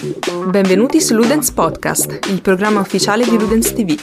[0.00, 3.96] Benvenuti su Ludens Podcast, il programma ufficiale di Ludens TV.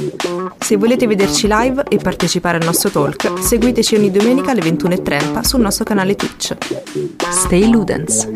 [0.59, 5.61] Se volete vederci live e partecipare al nostro talk, seguiteci ogni domenica alle 21.30 sul
[5.61, 6.53] nostro canale Twitch.
[7.29, 8.27] Stay Ludens!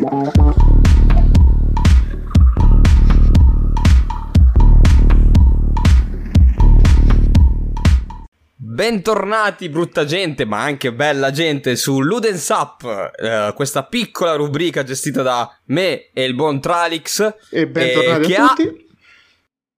[8.80, 15.20] Bentornati brutta gente, ma anche bella gente su Ludens Up, eh, questa piccola rubrica gestita
[15.20, 17.34] da me e il buon Tralix.
[17.50, 18.62] E bentornati eh, a tutti.
[18.62, 18.72] Ha...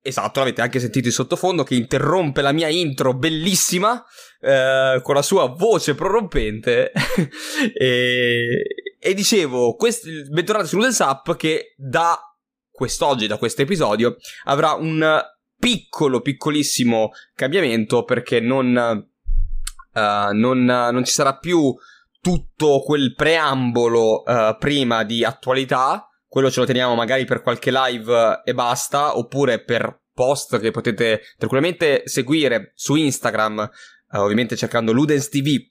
[0.02, 4.04] Esatto, l'avete anche sentito in sottofondo che interrompe la mia intro bellissima
[4.40, 6.92] eh, con la sua voce prorompente.
[7.74, 8.62] e...
[9.00, 10.06] e, dicevo, quest...
[10.30, 12.20] bentornati su Ludens Up che da
[12.70, 15.20] quest'oggi, da questo episodio, avrà un
[15.62, 19.06] piccolo, piccolissimo cambiamento perché non,
[19.92, 21.72] uh, non, non ci sarà più
[22.20, 26.08] tutto quel preambolo uh, prima di attualità.
[26.26, 31.20] Quello ce lo teniamo magari per qualche live e basta, oppure per post che potete
[31.38, 33.70] tranquillamente seguire su Instagram,
[34.10, 35.64] uh, ovviamente cercando Ludens TV,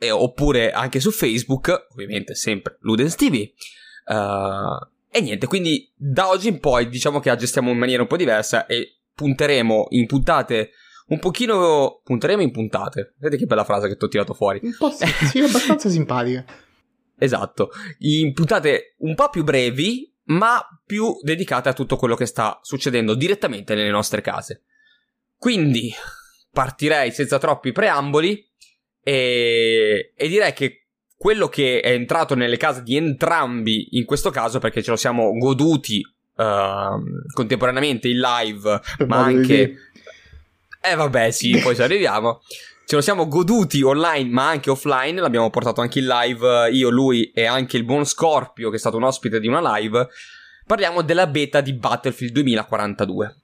[0.00, 3.48] eh, oppure anche su Facebook, ovviamente sempre Ludens TV.
[4.06, 8.08] Uh, e niente, quindi da oggi in poi diciamo che la gestiamo in maniera un
[8.08, 10.70] po' diversa e punteremo in puntate
[11.08, 12.00] un pochino...
[12.04, 13.14] punteremo in puntate.
[13.18, 14.60] Vedete che bella frase che ti ho tirato fuori.
[14.62, 16.44] Un po' sì, abbastanza simpatica.
[17.18, 17.70] Esatto.
[17.98, 23.14] In puntate un po' più brevi, ma più dedicate a tutto quello che sta succedendo
[23.14, 24.64] direttamente nelle nostre case.
[25.36, 25.92] Quindi
[26.50, 28.44] partirei senza troppi preamboli
[29.02, 34.58] e, e direi che quello che è entrato nelle case di entrambi in questo caso,
[34.58, 36.02] perché ce lo siamo goduti
[36.36, 39.76] uh, contemporaneamente in live, ma anche...
[40.80, 42.42] Eh vabbè sì, poi ci arriviamo.
[42.86, 47.32] Ce lo siamo goduti online ma anche offline, l'abbiamo portato anche in live io, lui
[47.32, 50.06] e anche il buon Scorpio che è stato un ospite di una live.
[50.64, 53.36] Parliamo della beta di Battlefield 2042.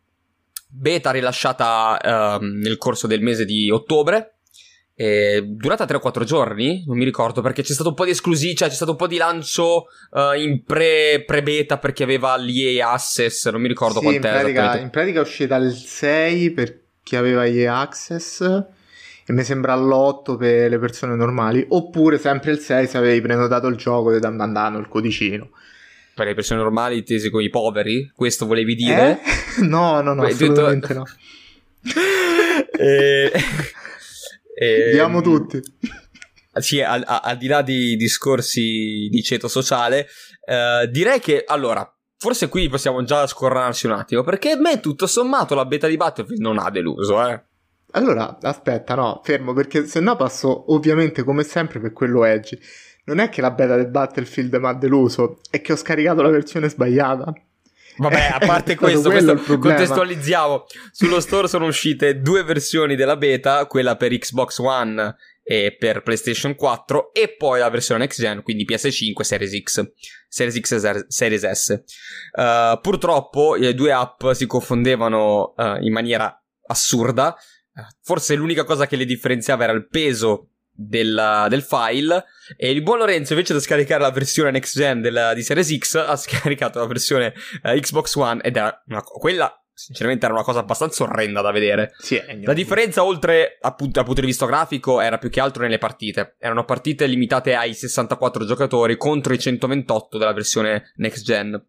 [0.69, 4.39] Beta rilasciata uh, nel corso del mese di ottobre,
[4.95, 8.11] eh, durata 3 o 4 giorni, non mi ricordo perché c'è stato un po' di
[8.11, 12.91] esclusiva, cioè c'è stato un po' di lancio uh, in pre, pre-beta perché aveva l'EA
[12.91, 14.47] Access, non mi ricordo sì, quant'era.
[14.47, 18.41] In pratica, in pratica è uscita il 6 per chi aveva EA Access
[19.25, 23.69] e mi sembra l'8 per le persone normali, oppure sempre il 6 se avevi prenotato
[23.69, 25.51] il gioco ti mandano il codicino.
[26.15, 28.13] Per le persone normali intesi con i poveri?
[28.15, 29.11] Questo volevi dire?
[29.11, 29.41] Eh?
[29.63, 30.99] No, no, no, Beh, assolutamente tutto...
[30.99, 31.05] no.
[32.79, 33.33] e...
[34.55, 35.61] E, Diamo ehm, tutti.
[36.55, 40.07] Sì, al, al, di là di discorsi di ceto sociale,
[40.45, 45.07] eh, direi che allora, forse qui possiamo già scorrarci un attimo, perché a me tutto
[45.07, 47.43] sommato la beta di Battlefield non ha deluso, eh.
[47.93, 52.59] Allora, aspetta, no, fermo, perché se no passo ovviamente come sempre per quello Edge.
[53.05, 56.29] Non è che la beta del Battlefield mi ha deluso, è che ho scaricato la
[56.29, 57.33] versione sbagliata.
[57.97, 60.65] Vabbè, a parte questo, questo contestualizziamo.
[60.91, 66.55] Sullo store sono uscite due versioni della beta, quella per Xbox One e per PlayStation
[66.55, 69.93] 4 e poi la versione next gen, quindi PS5, Series X,
[70.29, 71.83] Series X e Series S.
[72.33, 76.35] Uh, purtroppo le due app si confondevano uh, in maniera
[76.67, 77.37] assurda.
[78.03, 80.52] Forse l'unica cosa che le differenziava era il peso
[80.87, 82.25] del, del, file.
[82.57, 85.95] E il buon Lorenzo invece di scaricare la versione next gen della, di Series X
[85.97, 87.33] ha scaricato la versione
[87.63, 91.93] uh, Xbox One ed era una, quella sinceramente era una cosa abbastanza orrenda da vedere.
[91.99, 95.79] Sì, la differenza oltre appunto dal punto di vista grafico era più che altro nelle
[95.79, 96.37] partite.
[96.39, 101.67] Erano partite limitate ai 64 giocatori contro i 128 della versione next gen.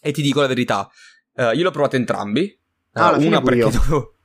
[0.00, 0.88] E ti dico la verità
[1.34, 2.58] uh, io l'ho provato entrambi
[2.92, 4.16] ah, uh, una perché dovevo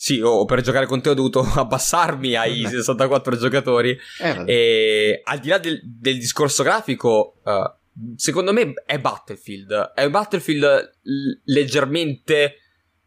[0.00, 3.98] sì, o per giocare con te ho dovuto abbassarmi ai 64 giocatori.
[4.20, 9.94] Eh, e al di là del, del discorso grafico, uh, secondo me è Battlefield.
[9.96, 10.98] È un Battlefield
[11.46, 12.58] leggermente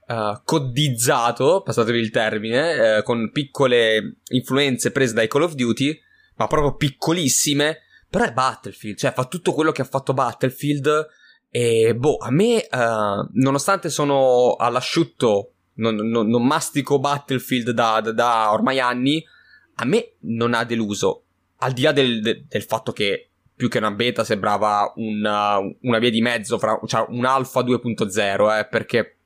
[0.06, 5.98] uh, codizzato, passatemi il termine, uh, con piccole influenze prese dai Call of Duty,
[6.36, 7.84] ma proprio piccolissime.
[8.10, 11.08] Però è Battlefield, cioè fa tutto quello che ha fatto Battlefield.
[11.50, 12.68] E boh, a me,
[13.32, 19.24] nonostante sono all'asciutto non, non, non mastico Battlefield da, da, da, ormai anni,
[19.76, 21.24] a me non ha deluso.
[21.58, 26.00] Al di là del, del, del fatto che più che una beta sembrava una, una
[26.00, 29.18] via di mezzo, fra, cioè un alfa 2.0, eh, perché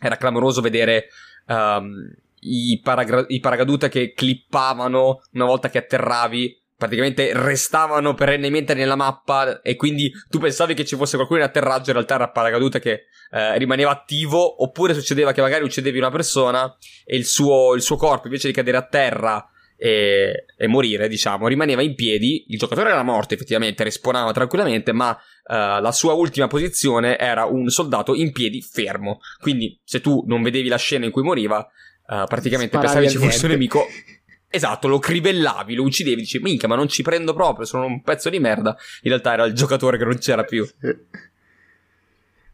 [0.00, 1.06] era clamoroso vedere
[1.46, 1.92] um,
[2.40, 9.60] i, paragra- i paracadute che clippavano una volta che atterravi praticamente restavano perennemente nella mappa
[9.62, 13.06] e quindi tu pensavi che ci fosse qualcuno in atterraggio, in realtà era paracadute che
[13.32, 16.72] eh, rimaneva attivo, oppure succedeva che magari uccidevi una persona
[17.04, 21.48] e il suo, il suo corpo invece di cadere a terra e, e, morire, diciamo,
[21.48, 26.46] rimaneva in piedi, il giocatore era morto effettivamente, respawnava tranquillamente, ma uh, la sua ultima
[26.46, 29.18] posizione era un soldato in piedi fermo.
[29.40, 33.18] Quindi se tu non vedevi la scena in cui moriva, uh, praticamente Sparavi pensavi ci
[33.18, 33.86] fosse un nemico.
[34.50, 38.30] Esatto, lo crivellavi, lo uccidevi, dici minchia, ma non ci prendo proprio, sono un pezzo
[38.30, 38.76] di merda.
[39.02, 40.66] In realtà era il giocatore che non c'era più.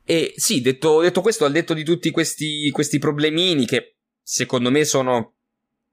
[0.04, 4.84] E sì, detto, detto questo, al detto di tutti questi, questi problemini che secondo me
[4.84, 5.36] sono,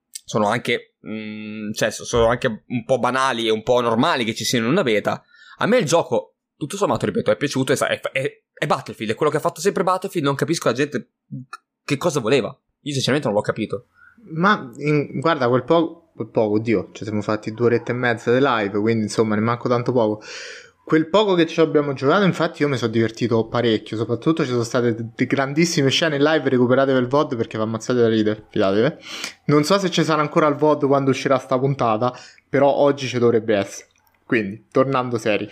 [0.10, 4.44] sono anche, mh, cioè, sono anche un po' banali e un po' normali che ci
[4.44, 5.24] siano in una beta,
[5.58, 9.32] a me il gioco, tutto sommato, ripeto, è piaciuto, è, è, è Battlefield, è quello
[9.32, 11.12] che ha fatto sempre Battlefield, non capisco la gente
[11.86, 12.48] che cosa voleva.
[12.82, 13.88] Io sinceramente non l'ho capito.
[14.24, 18.32] Ma in, guarda, quel poco, quel poco, oddio, ci siamo fatti due orette e mezza
[18.32, 20.22] di live, quindi insomma ne manco tanto poco.
[20.84, 23.96] Quel poco che ci abbiamo giocato, infatti, io mi sono divertito parecchio.
[23.96, 26.50] Soprattutto ci sono state de- grandissime scene in live.
[26.50, 28.46] Recuperatevi il VOD perché va ammazzate da ridere.
[28.50, 28.96] Fidatevi.
[29.46, 32.14] Non so se ci sarà ancora il VOD quando uscirà sta puntata.
[32.50, 33.88] Però oggi ci dovrebbe essere.
[34.26, 35.48] Quindi, tornando seri.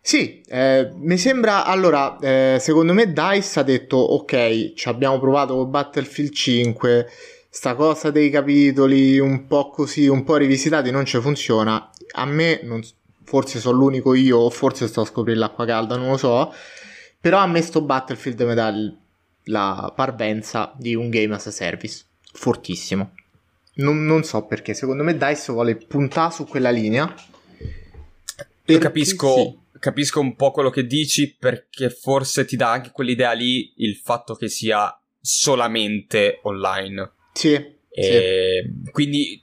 [0.00, 1.64] Sì, eh, mi sembra.
[1.64, 7.08] Allora, eh, secondo me DICE ha detto: Ok, ci abbiamo provato con Battlefield 5.
[7.52, 11.90] Sta cosa dei capitoli un po' così, un po' rivisitati, non ci funziona.
[12.12, 12.80] A me non
[13.24, 16.54] forse sono l'unico io o forse sto a scoprire l'acqua calda, non lo so.
[17.20, 18.72] Però a me sto Battlefield mi dà
[19.44, 22.04] la parvenza di un game as a service.
[22.32, 23.14] Fortissimo.
[23.74, 27.12] Non, non so perché, secondo me DICE vuole puntare su quella linea.
[28.66, 29.58] Io capisco, sì.
[29.80, 34.36] capisco un po' quello che dici perché forse ti dà anche quell'idea lì il fatto
[34.36, 37.18] che sia solamente online.
[37.40, 37.78] Sì.
[37.90, 38.90] Sì.
[38.90, 39.42] Quindi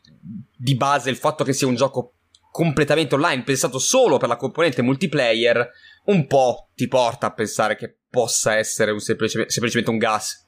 [0.56, 2.14] di base il fatto che sia un gioco
[2.52, 5.70] completamente online, pensato solo per la componente multiplayer,
[6.06, 10.46] un po' ti porta a pensare che possa essere un semplice, semplicemente un gas.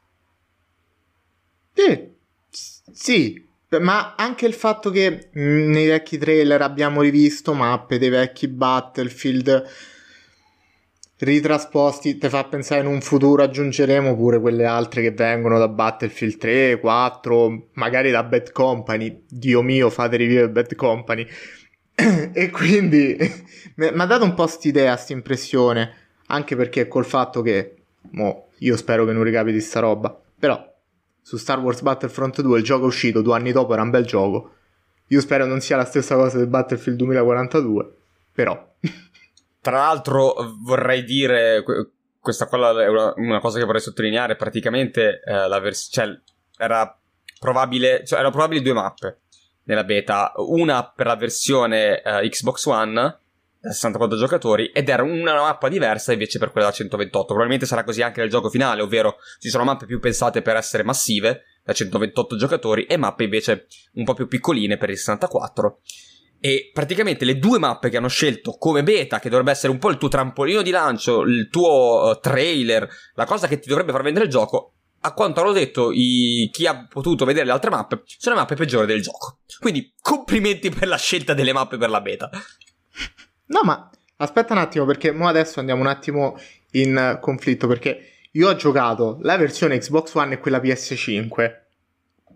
[1.74, 2.16] Sì,
[2.92, 3.48] sì,
[3.80, 9.66] ma anche il fatto che nei vecchi trailer abbiamo rivisto mappe dei vecchi Battlefield
[11.20, 16.38] ritrasposti, ti fa pensare in un futuro aggiungeremo pure quelle altre che vengono da Battlefield
[16.38, 19.24] 3, 4, magari da Bad Company.
[19.28, 21.28] Dio mio, fate rivivere Bad Company.
[22.32, 23.18] E quindi
[23.76, 25.94] mi ha dato un po' st'idea, st'impressione,
[26.28, 27.76] anche perché col fatto che,
[28.12, 30.66] mo, io spero che non ricapiti sta roba, però
[31.22, 34.06] su Star Wars Battlefront 2 il gioco è uscito due anni dopo, era un bel
[34.06, 34.54] gioco,
[35.08, 37.94] io spero non sia la stessa cosa del Battlefield 2042,
[38.32, 38.68] però...
[39.62, 41.64] Tra l'altro vorrei dire,
[42.20, 46.08] questa qua è una, una cosa che vorrei sottolineare, praticamente eh, la vers- cioè,
[46.58, 46.98] era
[47.40, 49.20] probabile, cioè erano probabili due mappe
[49.64, 53.20] nella beta, una per la versione uh, Xbox One
[53.62, 57.26] da 64 giocatori ed era una mappa diversa invece per quella da 128.
[57.26, 60.84] Probabilmente sarà così anche nel gioco finale, ovvero ci sono mappe più pensate per essere
[60.84, 65.82] massive da 128 giocatori e mappe invece un po' più piccoline per il 64.
[66.42, 69.90] E praticamente le due mappe che hanno scelto come beta, che dovrebbe essere un po'
[69.90, 74.04] il tuo trampolino di lancio, il tuo uh, trailer, la cosa che ti dovrebbe far
[74.04, 78.04] vendere il gioco, a quanto hanno detto i, chi ha potuto vedere le altre mappe,
[78.06, 79.40] sono le mappe peggiori del gioco.
[79.60, 82.30] Quindi complimenti per la scelta delle mappe per la beta.
[83.48, 86.38] No, ma aspetta un attimo, perché mo adesso andiamo un attimo
[86.72, 91.58] in conflitto, perché io ho giocato la versione Xbox One e quella PS5.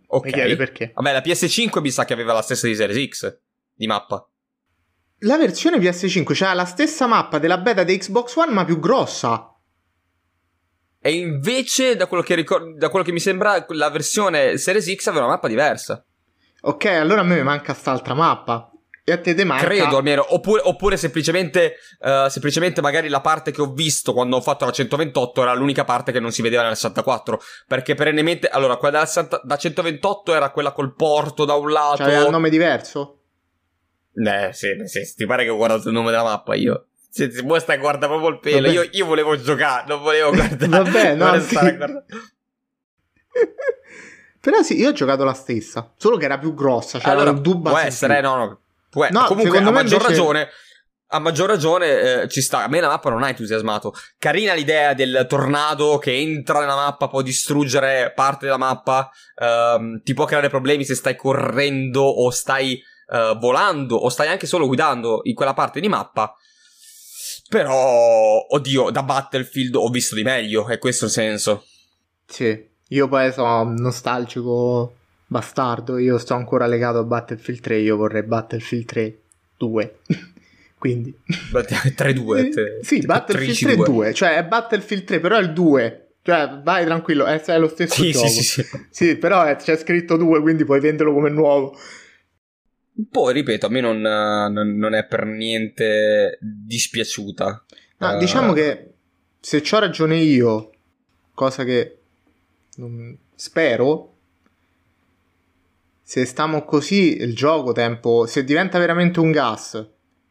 [0.08, 0.26] Ok.
[0.26, 0.92] Mi chiede perché?
[0.94, 3.38] Vabbè, la PS5 mi sa che aveva la stessa di Series X
[3.84, 4.26] di mappa.
[5.20, 8.80] La versione PS5 c'ha cioè la stessa mappa della beta di Xbox One, ma più
[8.80, 9.50] grossa.
[11.00, 15.08] E invece, da quello che, ricordo, da quello che mi sembra, la versione Series X
[15.08, 16.04] aveva una mappa diversa.
[16.62, 18.70] Ok, allora a me mi manca st'altra mappa.
[19.06, 19.66] E a te te manca.
[19.66, 20.26] Credo almeno.
[20.34, 24.72] Oppure, oppure semplicemente, uh, semplicemente magari la parte che ho visto quando ho fatto la
[24.72, 27.42] 128 era l'unica parte che non si vedeva nella 64.
[27.68, 28.48] Perché perennemente.
[28.48, 31.98] Allora, quella da, 60, da 128 era quella col porto da un lato.
[31.98, 33.23] Cioè, aveva un nome diverso?
[34.16, 36.88] Eh, sì, sì, ti pare che ho guardato il nome della mappa io.
[37.10, 38.70] Se ti vuoi stai guarda proprio il pelo.
[38.70, 40.68] Io, io, volevo giocare, non volevo guardare.
[40.84, 41.40] Vabbè, no.
[41.40, 41.58] Sì.
[44.40, 45.94] Però sì, io ho giocato la stessa.
[45.96, 47.00] Solo che era più grossa.
[47.00, 48.60] Cioè allora, può essere, no, no.
[48.90, 50.08] Può, no comunque, a maggior invece...
[50.08, 50.50] ragione.
[51.08, 52.64] A maggior ragione eh, ci sta.
[52.64, 53.94] A me la mappa non ha entusiasmato.
[54.18, 59.10] Carina l'idea del tornado che entra nella mappa, può distruggere parte della mappa.
[59.36, 62.82] Ehm, ti può creare problemi se stai correndo o stai
[63.14, 66.36] eh, volando o stai anche solo guidando in quella parte di mappa.
[67.48, 71.66] Però, oddio, da Battlefield ho visto di meglio, è questo il senso.
[72.26, 74.96] Sì, io poi sono nostalgico
[75.28, 79.18] bastardo, io sto ancora legato a Battlefield 3, io vorrei Battlefield 3
[79.58, 79.96] 2.
[80.84, 86.08] Quindi 3-2 Sì, Battlefield 3 2, cioè è Battlefield 3, però è il 2.
[86.24, 88.28] Cioè, vai tranquillo, è, è lo stesso sì, gioco.
[88.28, 88.86] Sì, sì, sì.
[88.90, 91.78] sì però è, c'è scritto 2, quindi puoi venderlo come nuovo.
[93.10, 97.66] Poi, ripeto, a me non, non, non è per niente dispiaciuta.
[97.98, 98.94] No, uh, diciamo che
[99.40, 100.72] se ho ragione io,
[101.34, 101.98] cosa che
[102.76, 104.14] non spero,
[106.04, 109.86] se stiamo così il gioco tempo, se diventa veramente un gas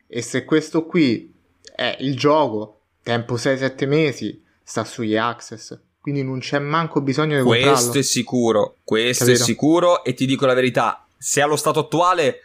[0.07, 1.35] e se questo qui
[1.75, 5.79] è il gioco tempo 6-7 mesi, sta sugli access.
[6.01, 7.91] Quindi non c'è manco bisogno di questo comprarlo.
[7.91, 9.43] Questo è sicuro, questo Capito?
[9.43, 12.41] è sicuro e ti dico la verità, se allo stato attuale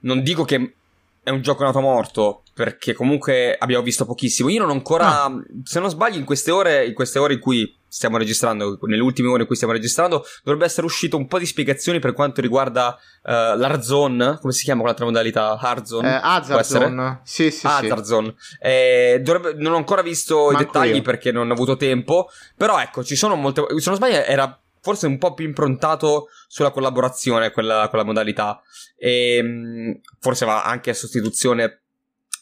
[0.00, 0.74] non dico che
[1.22, 4.48] è un gioco nato morto, perché comunque abbiamo visto pochissimo.
[4.48, 5.42] Io non ho ancora, no.
[5.64, 9.28] se non sbaglio, in queste ore, in queste ore in cui stiamo registrando, nelle ultime
[9.28, 12.96] ore in cui stiamo registrando, dovrebbe essere uscito un po' di spiegazioni per quanto riguarda
[13.22, 15.58] uh, l'Arzone, come si chiama quell'altra modalità?
[15.58, 16.08] Hardzone?
[16.08, 18.34] Eh, Hazard Sì, sì, Hazard Zone.
[18.60, 21.02] Eh, dovrebbe, non ho ancora visto Manco i dettagli io.
[21.02, 23.64] perché non ho avuto tempo, però ecco, ci sono molte...
[23.76, 28.60] Se non sbaglio era forse un po' più improntato sulla collaborazione, quella, quella modalità.
[28.96, 31.82] E ehm, forse va anche a sostituzione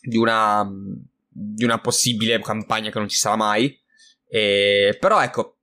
[0.00, 0.66] di una,
[1.28, 3.78] di una possibile campagna che non ci sarà mai.
[4.28, 5.56] E, però ecco,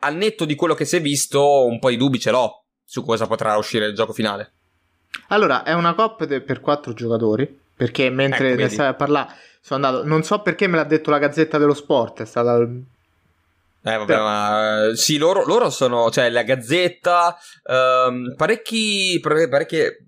[0.00, 3.04] al netto di quello che si è visto, un po' di dubbi ce l'ho su
[3.04, 4.52] cosa potrà uscire il gioco finale.
[5.28, 7.66] Allora, è una coppa de- per quattro giocatori.
[7.74, 10.06] Perché mentre ecco, ne stai a parlare, sono andato.
[10.06, 12.22] Non so perché me l'ha detto la Gazzetta dello Sport.
[12.22, 12.66] È stata
[13.82, 14.24] eh, vabbè, Però...
[14.24, 20.06] ma sì, loro, loro, sono, cioè, la Gazzetta, um, parecchi, parecchi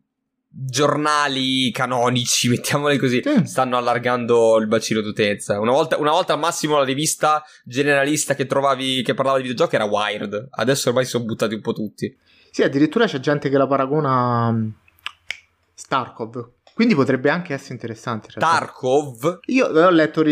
[0.52, 3.46] giornali canonici, mettiamoli così, sì.
[3.46, 5.60] stanno allargando il bacino d'utenza.
[5.60, 9.76] Una volta, una volta al massimo la rivista generalista che trovavi, che parlava di videogiochi
[9.76, 12.14] era Wired, adesso ormai si sono buttati un po' tutti.
[12.50, 14.54] Sì, addirittura c'è gente che la paragona a
[15.74, 16.50] Starkov.
[16.74, 18.28] Quindi potrebbe anche essere interessante.
[18.32, 19.40] Tarkov?
[19.46, 20.24] Io ho letto,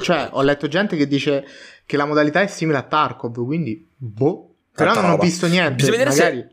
[0.00, 1.46] cioè, ho letto gente che dice
[1.88, 4.56] che la modalità è simile a Tarkov, quindi boh.
[4.74, 5.22] Però Tanta non roba.
[5.22, 5.72] ho visto niente.
[5.76, 6.46] Bisogna vedere magari...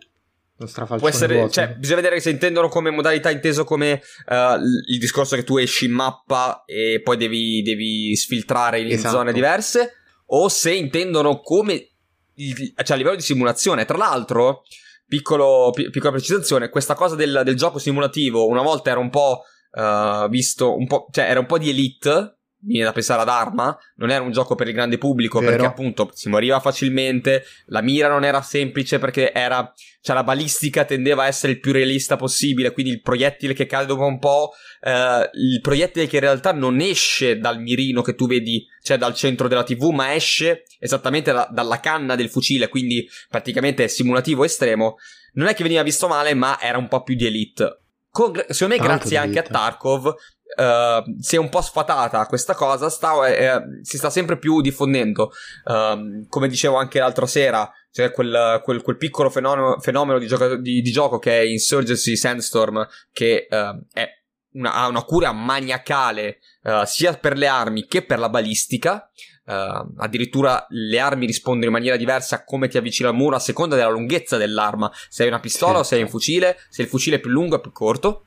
[0.66, 5.36] se Può essere, cioè, bisogna vedere se intendono come modalità inteso come uh, il discorso
[5.36, 9.18] che tu esci in mappa e poi devi, devi sfiltrare in esatto.
[9.18, 9.96] zone diverse
[10.28, 11.90] o se intendono come
[12.36, 13.84] il, cioè a livello di simulazione.
[13.84, 14.62] Tra l'altro,
[15.06, 19.42] Piccolo, p- piccola precisazione, questa cosa del, del, gioco simulativo una volta era un po'
[19.74, 23.78] uh, visto, un po', cioè era un po' di elite, viene da pensare ad Arma,
[23.96, 25.52] non era un gioco per il grande pubblico Vero.
[25.52, 30.84] perché appunto si moriva facilmente, la mira non era semplice perché era, cioè la balistica
[30.84, 34.52] tendeva a essere il più realista possibile, quindi il proiettile che cade dopo un po',
[34.82, 39.14] eh, il proiettile che in realtà non esce dal mirino che tu vedi, cioè dal
[39.14, 44.44] centro della TV, ma esce esattamente da, dalla canna del fucile, quindi praticamente è simulativo
[44.44, 44.96] estremo.
[45.34, 47.80] Non è che veniva visto male, ma era un po' più di elite.
[48.10, 50.16] Con, secondo me, Tanto grazie anche a Tarkov,
[50.56, 55.32] Uh, si è un po' sfatata questa cosa, sta, eh, si sta sempre più diffondendo.
[55.66, 60.56] Uh, come dicevo anche l'altra sera, c'è quel, quel, quel piccolo fenomeno, fenomeno di, gioco,
[60.56, 64.08] di, di, gioco, che è Insurgency Sandstorm, che uh, è
[64.54, 66.40] una, ha una cura maniacale
[66.86, 69.10] sia per le armi che per la balistica.
[69.46, 73.76] addirittura le armi rispondono in maniera diversa a come ti avvicini al muro a seconda
[73.76, 74.92] della lunghezza dell'arma.
[75.10, 75.80] Se hai una pistola sì.
[75.80, 78.26] o se hai un fucile, se il fucile è più lungo o più corto.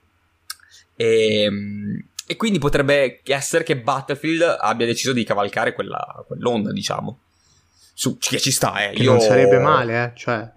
[1.00, 7.20] E, ehm, e quindi potrebbe essere che Battlefield abbia deciso di cavalcare quella, quell'onda, diciamo.
[7.94, 8.94] Su, che ci sta, eh.
[8.94, 9.12] Che Io...
[9.12, 10.12] non sarebbe male, eh.
[10.14, 10.52] Cioè...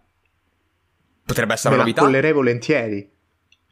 [1.24, 2.10] Potrebbe essere una novità.
[2.10, 3.10] La volentieri.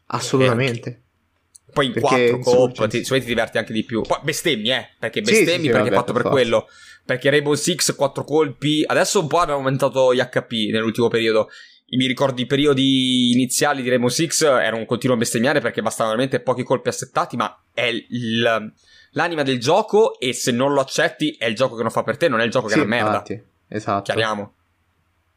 [0.07, 0.89] Assolutamente.
[0.89, 4.01] Eh, poi in perché 4 coop ti, ti diverti anche di più.
[4.01, 4.89] Poi bestemmi, eh.
[4.97, 6.67] Perché bestemmi sì, sì, perché è fatto per, per quello.
[7.03, 8.83] Perché Rainbow Six 4 colpi.
[8.85, 11.49] Adesso un po' hanno aumentato gli HP nell'ultimo periodo
[11.91, 16.43] mi ricordo i periodi iniziali di Rainbow Six era un continuo bestemmiare perché bastavano veramente
[16.43, 18.73] pochi colpi assettati, ma è il,
[19.11, 22.17] l'anima del gioco e se non lo accetti è il gioco che non fa per
[22.17, 23.23] te, non è il gioco che sì, è una merda.
[23.67, 24.03] Esatto.
[24.03, 24.53] Chiariamo.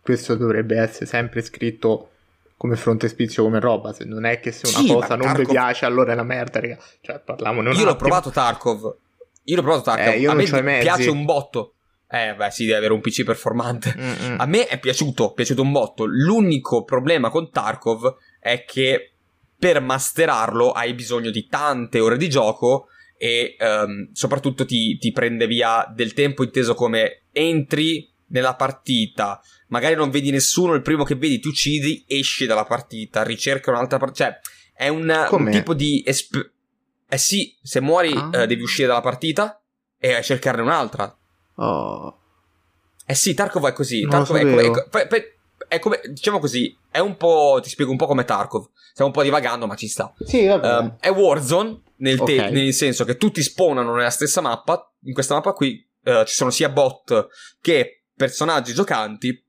[0.00, 2.08] Questo dovrebbe essere sempre scritto
[2.56, 5.46] come frontespizio come roba, se non è che se una sì, cosa non Tarkov...
[5.46, 6.78] vi piace allora è una merda, raga.
[7.00, 7.90] Cioè, parliamone un Io attimo.
[7.90, 8.96] l'ho provato Tarkov.
[9.44, 10.14] Io l'ho provato Tarkov.
[10.14, 11.74] Eh, io A me piace un botto.
[12.14, 13.94] Eh, beh, sì, devi avere un PC performante.
[13.96, 14.36] Mm-mm.
[14.38, 16.04] A me è piaciuto, è piaciuto un botto.
[16.04, 19.12] L'unico problema con Tarkov è che
[19.58, 25.46] per masterarlo hai bisogno di tante ore di gioco e um, soprattutto ti, ti prende
[25.46, 31.14] via del tempo inteso come entri nella partita, magari non vedi nessuno, il primo che
[31.14, 34.24] vedi ti uccidi, esci dalla partita, ricerca un'altra partita.
[34.24, 34.40] Cioè,
[34.74, 36.02] è un, un tipo di...
[36.04, 36.50] Esp-
[37.08, 38.42] eh sì, se muori ah.
[38.42, 39.62] eh, devi uscire dalla partita
[39.98, 41.16] e cercarne un'altra.
[41.56, 42.18] Oh.
[43.04, 44.06] Eh sì, Tarkov è così.
[44.06, 45.32] Tarkov è come, è, è,
[45.68, 48.68] è come, diciamo così, è un po', ti spiego un po' come Tarkov.
[48.92, 50.12] Stiamo un po' divagando, ma ci sta.
[50.24, 50.44] Sì.
[50.44, 52.52] Um, è Warzone, nel, te- okay.
[52.52, 54.92] nel, senso che tutti spawnano nella stessa mappa.
[55.04, 57.28] In questa mappa qui uh, ci sono sia bot
[57.60, 59.44] che personaggi giocanti.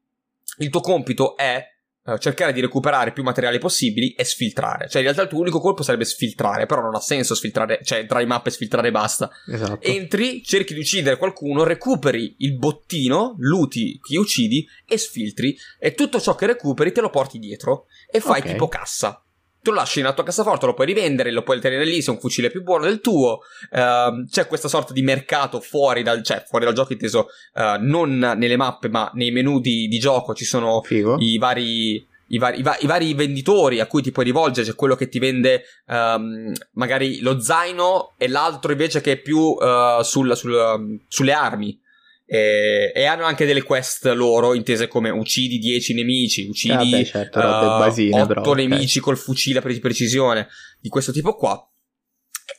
[0.60, 1.73] Il tuo compito è
[2.20, 4.88] cercare di recuperare più materiali possibili e sfiltrare.
[4.90, 8.00] Cioè, in realtà il tuo unico colpo sarebbe sfiltrare, però non ha senso sfiltrare, cioè
[8.00, 9.30] entrare in mappa e sfiltrare e basta.
[9.48, 9.82] Esatto.
[9.82, 15.56] Entri, cerchi di uccidere qualcuno, recuperi il bottino, luti chi uccidi e sfiltri.
[15.80, 18.52] E tutto ciò che recuperi te lo porti dietro e fai okay.
[18.52, 19.23] tipo cassa
[19.64, 22.14] tu lo lasci nella tua cassaforte, lo puoi rivendere, lo puoi tenere lì se è
[22.14, 23.40] un fucile più buono del tuo.
[23.72, 28.18] Uh, c'è questa sorta di mercato fuori dal, cioè, fuori dal gioco inteso uh, non
[28.18, 31.16] nelle mappe, ma nei menu di, di gioco ci sono Figo.
[31.18, 32.12] i vari.
[32.26, 35.08] I vari, i, va- i vari, venditori a cui ti puoi rivolgere, c'è quello che
[35.08, 40.54] ti vende um, magari lo zaino e l'altro invece che è più uh, sul, sul,
[40.54, 41.80] um, sulle armi.
[42.26, 47.06] E, e, hanno anche delle quest loro intese come uccidi 10 nemici, uccidi ah beh,
[47.06, 49.02] certo, uh, basine, 8 però, nemici okay.
[49.02, 50.48] col fucile per precisione,
[50.80, 51.62] di questo tipo qua.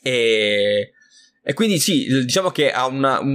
[0.01, 0.91] E,
[1.43, 3.33] e quindi sì, diciamo che ha una, un,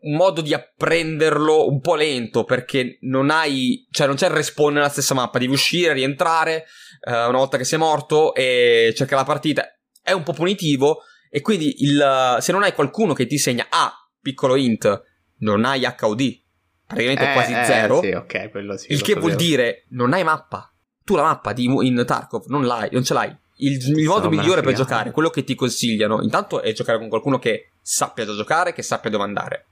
[0.00, 4.72] un, modo di apprenderlo un po' lento perché non hai, cioè non c'è il respawn
[4.72, 6.64] nella stessa mappa, devi uscire, rientrare
[7.06, 9.66] uh, una volta che sei morto e cercare la partita.
[10.02, 13.92] È un po' punitivo e quindi il, se non hai qualcuno che ti segna, ah,
[14.20, 15.02] piccolo int,
[15.38, 16.40] non hai HUD,
[16.86, 18.00] praticamente eh, quasi eh, zero.
[18.00, 18.92] Sì, ok, quello sì.
[18.92, 19.26] Il che sapevo.
[19.26, 20.72] vuol dire non hai mappa.
[21.04, 23.34] Tu la mappa di, in Tarkov non l'hai, non ce l'hai.
[23.60, 27.38] Il, il modo migliore per giocare, quello che ti consigliano, intanto è giocare con qualcuno
[27.38, 29.66] che sappia già giocare, che sappia dove andare.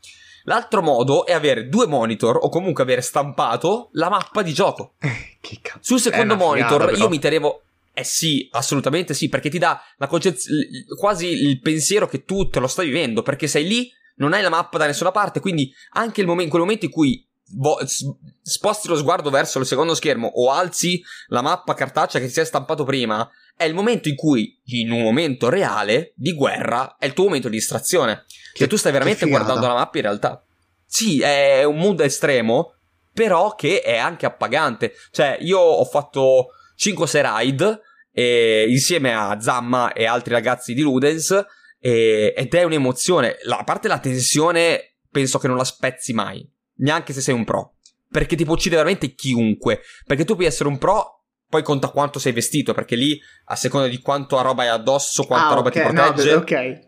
[0.44, 4.94] L'altro modo è avere due monitor o comunque avere stampato la mappa di gioco.
[5.40, 5.80] che cazzo.
[5.82, 7.62] Sul secondo monitor figata, io mi tenevo
[7.98, 12.60] eh sì, assolutamente sì, perché ti dà la concezione, quasi il pensiero che tu te
[12.60, 16.20] lo stai vivendo, perché sei lì non hai la mappa da nessuna parte, quindi anche
[16.20, 17.78] il momento, in quel momento in cui vo-
[18.42, 22.40] sposti lo sguardo verso il secondo schermo o alzi la mappa cartacea che ti si
[22.40, 27.06] è stampato prima, è il momento in cui, in un momento reale di guerra, è
[27.06, 28.24] il tuo momento di distrazione.
[28.26, 30.42] Che, cioè tu stai veramente guardando la mappa in realtà.
[30.84, 32.74] Sì, è un mood estremo,
[33.12, 34.92] però che è anche appagante.
[35.10, 37.80] Cioè, io ho fatto 5-6 raid
[38.12, 41.44] eh, insieme a Zamma e altri ragazzi di Ludens
[41.86, 43.36] e, ed è un'emozione.
[43.42, 46.44] La, a parte la tensione, penso che non la spezzi mai,
[46.78, 47.74] neanche se sei un pro.
[48.10, 49.82] Perché ti può uccidere veramente chiunque.
[50.04, 53.86] Perché tu puoi essere un pro, poi conta quanto sei vestito, perché lì, a seconda
[53.86, 56.32] di quanto roba hai addosso, quanta ah, roba okay, ti protegge.
[56.32, 56.84] No, ok.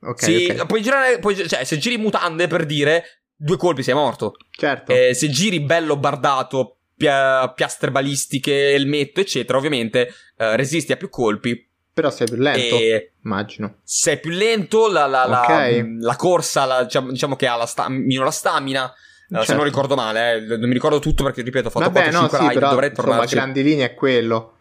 [0.00, 0.22] Ok.
[0.22, 0.66] Sì, okay.
[0.66, 4.36] puoi girare, puoi, cioè, se giri mutande per dire, due colpi sei morto.
[4.50, 4.92] Certo.
[4.92, 11.08] Eh, se giri bello bardato, pia- piastre balistiche, elmetto, eccetera, ovviamente eh, resisti a più
[11.08, 11.67] colpi,
[12.00, 13.78] però sei più lento, e immagino.
[13.82, 15.80] Sei più lento, la, la, okay.
[15.80, 18.82] la, la corsa, diciamo, diciamo, che ha la sta- meno la stamina.
[18.82, 18.94] Certo.
[19.28, 19.64] Se non certo.
[19.64, 22.36] ricordo male, eh, non mi ricordo tutto perché, ripeto, ho fatto Vabbè, 4-5 no, sì,
[22.38, 23.22] ride, però, dovrei tornare.
[23.22, 24.52] Insomma, grandi linee è quello.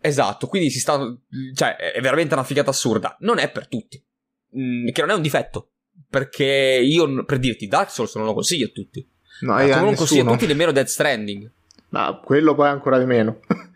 [0.00, 0.98] Esatto, quindi si sta...
[1.54, 3.14] Cioè, è veramente una figata assurda.
[3.20, 4.02] Non è per tutti.
[4.58, 5.68] Mm, che non è un difetto.
[6.08, 9.06] Perché io, per dirti, Dark Souls non lo consiglio a tutti.
[9.40, 11.50] No, io non consiglio a tutti nemmeno Dead Stranding.
[11.90, 13.40] Ma quello poi ancora di meno.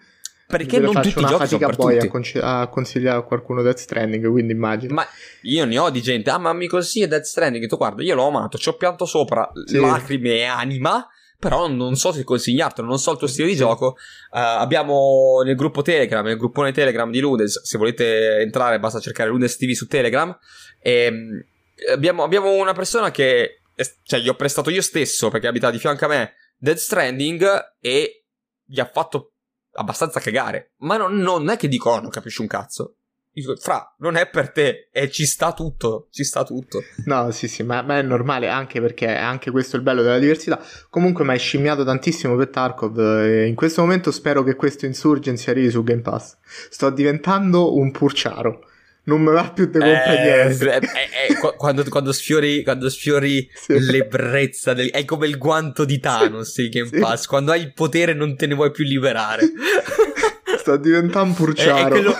[0.57, 2.07] Perché non tutti i giochi sono per poi tutti.
[2.07, 4.95] A, con- a consigliare a qualcuno Death Stranding, quindi immagino.
[4.95, 5.07] Ma
[5.43, 8.29] io ne ho di gente, ah ma mi consiglia Death Stranding, tu guarda, io l'ho
[8.29, 9.81] amato, ci ho pianto sopra sì.
[9.81, 11.07] lacrime e anima,
[11.39, 13.97] però non so se consigliartelo, non so il tuo stile di gioco.
[14.31, 19.31] Uh, abbiamo nel gruppo Telegram, nel gruppone Telegram di Ludes, se volete entrare basta cercare
[19.31, 20.37] Ludes TV su Telegram.
[20.81, 21.45] E, ehm,
[21.93, 23.63] abbiamo, abbiamo una persona che,
[24.05, 28.25] cioè gli ho prestato io stesso perché abita di fianco a me Death Stranding e
[28.65, 29.34] gli ha fatto
[29.75, 30.73] abbastanza cagare.
[30.79, 32.97] Ma non, non è che dico, oh, non capisci un cazzo.
[33.35, 36.81] Dico, fra, non è per te, e ci sta tutto, ci sta tutto.
[37.07, 40.21] No, sì, sì, ma, ma è normale anche perché anche questo è il bello della
[40.21, 40.61] diversità.
[40.89, 45.51] Comunque mi hai scimmiato tantissimo per Tarkov e in questo momento spero che questo Insurgency
[45.51, 46.37] arrivi su Game Pass.
[46.71, 48.69] Sto diventando un purciaro
[49.05, 50.73] non me va più di compagniente.
[50.73, 53.79] Eh, eh, eh, quando, quando, sfiori, quando sfiori sì.
[53.79, 56.99] l'ebbrezza, del, è come il guanto di Thanos il Game sì.
[56.99, 57.27] Pass.
[57.27, 59.43] Quando hai il potere non te ne vuoi più liberare.
[60.59, 61.89] Sta diventando un purciaro.
[61.89, 62.17] Quello,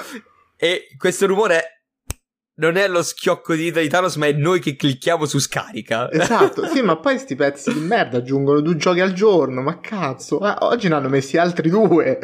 [0.57, 1.75] e questo rumore
[2.57, 6.11] non è lo schiocco di dita di Thanos, ma è noi che clicchiamo su scarica.
[6.13, 10.39] Esatto, sì, ma poi sti pezzi di merda aggiungono due giochi al giorno, ma cazzo.
[10.39, 12.19] Ah, oggi ne hanno messi altri due.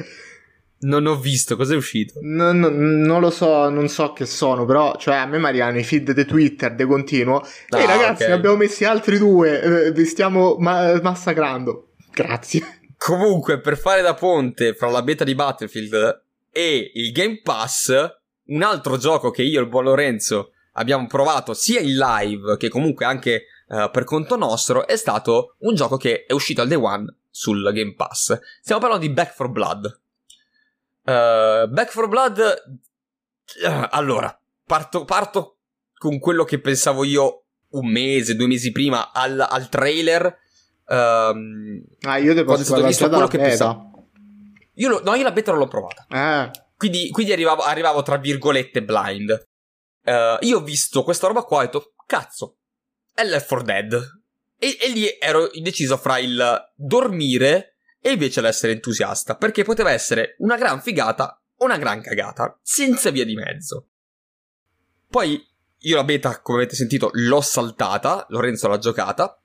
[0.83, 2.15] Non ho visto, cos'è uscito?
[2.23, 5.79] No, no, non lo so, non so che sono, però, cioè, a me mi arrivano
[5.79, 7.43] i feed di Twitter de continuo.
[7.69, 8.29] Ah, Ehi ragazzi, okay.
[8.29, 11.89] ne abbiamo messi altri due, eh, vi stiamo ma- massacrando.
[12.13, 12.81] Grazie.
[12.97, 17.93] Comunque, per fare da ponte fra la beta di Battlefield e il Game Pass,
[18.47, 22.69] un altro gioco che io e il buon Lorenzo abbiamo provato sia in live che
[22.69, 26.79] comunque anche uh, per conto nostro, è stato un gioco che è uscito al day
[26.79, 28.39] one sul Game Pass.
[28.61, 30.01] Stiamo parlando di Back 4 Blood.
[31.05, 32.39] Uh, Back for Blood.
[33.63, 35.59] Uh, allora, parto, parto,
[35.95, 40.39] con quello che pensavo io un mese, due mesi prima al, al trailer.
[40.87, 44.09] Um, ah, io devo quando è stato visto quello che pensavo.
[44.75, 46.07] Io, lo, no, io la beta non l'ho provata.
[46.09, 46.51] Eh.
[46.77, 49.49] Quindi, quindi arrivavo, arrivavo, tra virgolette blind.
[50.03, 52.57] Uh, io ho visto questa roba qua e ho detto, cazzo,
[53.13, 54.23] è Left 4 Dead.
[54.59, 57.70] E, e lì ero indeciso fra il dormire
[58.01, 63.11] e invece l'essere entusiasta, perché poteva essere una gran figata o una gran cagata, senza
[63.11, 63.89] via di mezzo.
[65.09, 65.47] Poi
[65.83, 69.41] io la beta, come avete sentito, l'ho saltata, Lorenzo l'ha giocata.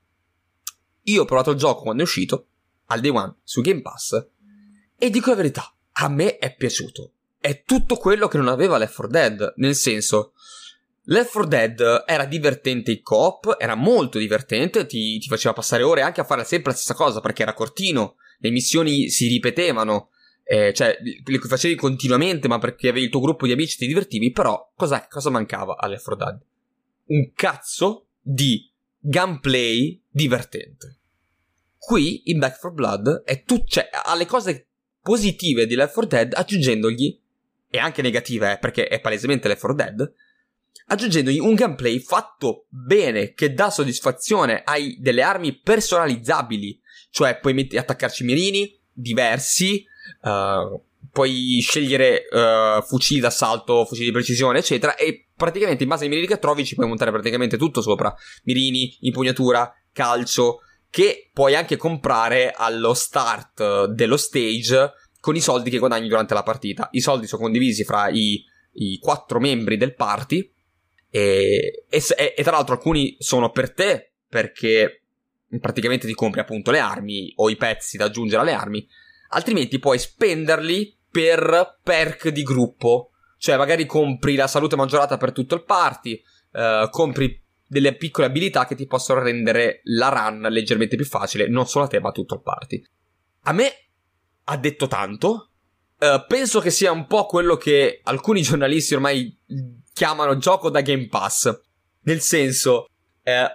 [1.04, 2.48] Io ho provato il gioco quando è uscito,
[2.88, 4.28] al day one, su Game Pass,
[4.98, 7.12] e dico la verità, a me è piaciuto.
[7.40, 10.34] È tutto quello che non aveva Left 4 Dead, nel senso,
[11.04, 16.02] Left 4 Dead era divertente in coop, era molto divertente, ti, ti, faceva passare ore
[16.02, 20.10] anche a fare sempre la stessa cosa perché era cortino, le missioni si ripetevano,
[20.44, 24.32] eh, cioè le facevi continuamente ma perché avevi il tuo gruppo di amici ti divertivi,
[24.32, 26.42] però cosa, cosa mancava a Left 4 Dead?
[27.06, 28.70] Un cazzo di
[29.00, 31.00] gameplay divertente.
[31.78, 34.68] Qui in Back 4 Blood è tutto, cioè ha le cose
[35.02, 37.20] positive di Left 4 Dead aggiungendogli,
[37.70, 40.14] e anche negative eh, perché è palesemente Left 4 Dead,
[40.88, 46.82] aggiungendogli un gameplay fatto bene che dà soddisfazione, hai delle armi personalizzabili,
[47.16, 49.86] cioè puoi metti, attaccarci mirini diversi,
[50.24, 56.10] uh, puoi scegliere uh, fucili d'assalto, fucili di precisione, eccetera, e praticamente in base ai
[56.10, 61.78] mirini che trovi ci puoi montare praticamente tutto sopra, mirini, impugnatura, calcio, che puoi anche
[61.78, 66.90] comprare allo start dello stage con i soldi che guadagni durante la partita.
[66.92, 70.52] I soldi sono condivisi fra i, i quattro membri del party
[71.10, 72.04] e, e,
[72.36, 75.05] e, tra l'altro alcuni sono per te perché
[75.60, 78.88] praticamente ti compri appunto le armi o i pezzi da aggiungere alle armi,
[79.30, 83.12] altrimenti puoi spenderli per perk di gruppo.
[83.38, 86.22] Cioè magari compri la salute maggiorata per tutto il party,
[86.54, 91.68] eh, compri delle piccole abilità che ti possono rendere la run leggermente più facile, non
[91.68, 92.84] solo a te ma a tutto il party.
[93.44, 93.72] A me
[94.46, 95.50] ha detto tanto,
[95.98, 99.34] Uh, penso che sia un po' quello che alcuni giornalisti ormai
[99.94, 101.58] chiamano gioco da Game Pass.
[102.02, 102.90] Nel senso,
[103.24, 103.48] eh,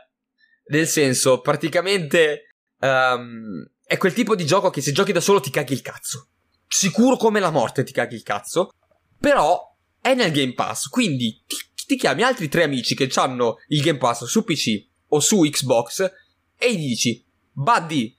[0.71, 5.51] nel senso, praticamente um, è quel tipo di gioco che se giochi da solo ti
[5.51, 6.29] caghi il cazzo.
[6.67, 8.71] Sicuro come la morte ti caghi il cazzo.
[9.19, 11.57] Però è nel Game Pass, quindi ti,
[11.87, 16.11] ti chiami altri tre amici che hanno il Game Pass su PC o su Xbox
[16.57, 18.17] e gli dici, Buddy,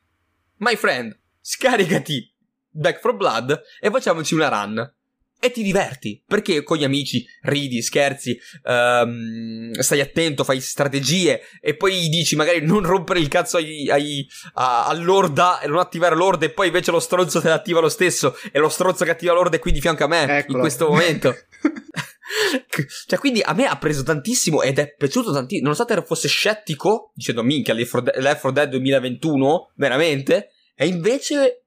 [0.57, 2.31] my friend, scaricati
[2.69, 4.95] Back for Blood e facciamoci una run
[5.43, 11.75] e ti diverti perché con gli amici ridi, scherzi, um, stai attento, fai strategie e
[11.75, 16.45] poi dici magari non rompere il cazzo ai, ai, a, all'orda e non attivare l'orda
[16.45, 19.55] e poi invece lo stronzo te l'attiva lo stesso e lo stronzo che attiva l'orda
[19.55, 20.57] è qui di fianco a me Eccolo.
[20.57, 21.35] in questo momento.
[23.07, 25.69] cioè, quindi a me ha preso tantissimo ed è piaciuto tantissimo.
[25.69, 31.65] Nonostante fosse scettico, dicendo minchia, Left 4 Dead 2021, veramente, e invece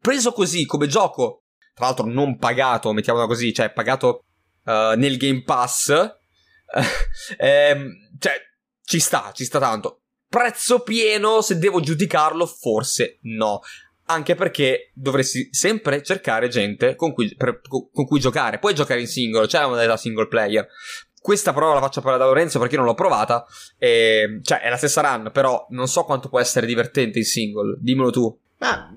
[0.00, 1.42] preso così come gioco
[1.78, 4.24] tra l'altro non pagato, mettiamola così, cioè pagato
[4.64, 5.90] uh, nel Game Pass,
[7.38, 8.32] ehm, cioè
[8.84, 10.00] ci sta, ci sta tanto.
[10.28, 13.60] Prezzo pieno, se devo giudicarlo, forse no.
[14.06, 18.58] Anche perché dovresti sempre cercare gente con cui, per, con cui giocare.
[18.58, 20.66] Puoi giocare in singolo, c'è una modalità single player.
[21.20, 23.46] Questa però la faccio parlare da Lorenzo perché non l'ho provata.
[23.78, 27.76] E, cioè, è la stessa run, però non so quanto può essere divertente in single.
[27.78, 28.38] Dimmelo tu.
[28.58, 28.92] Ah,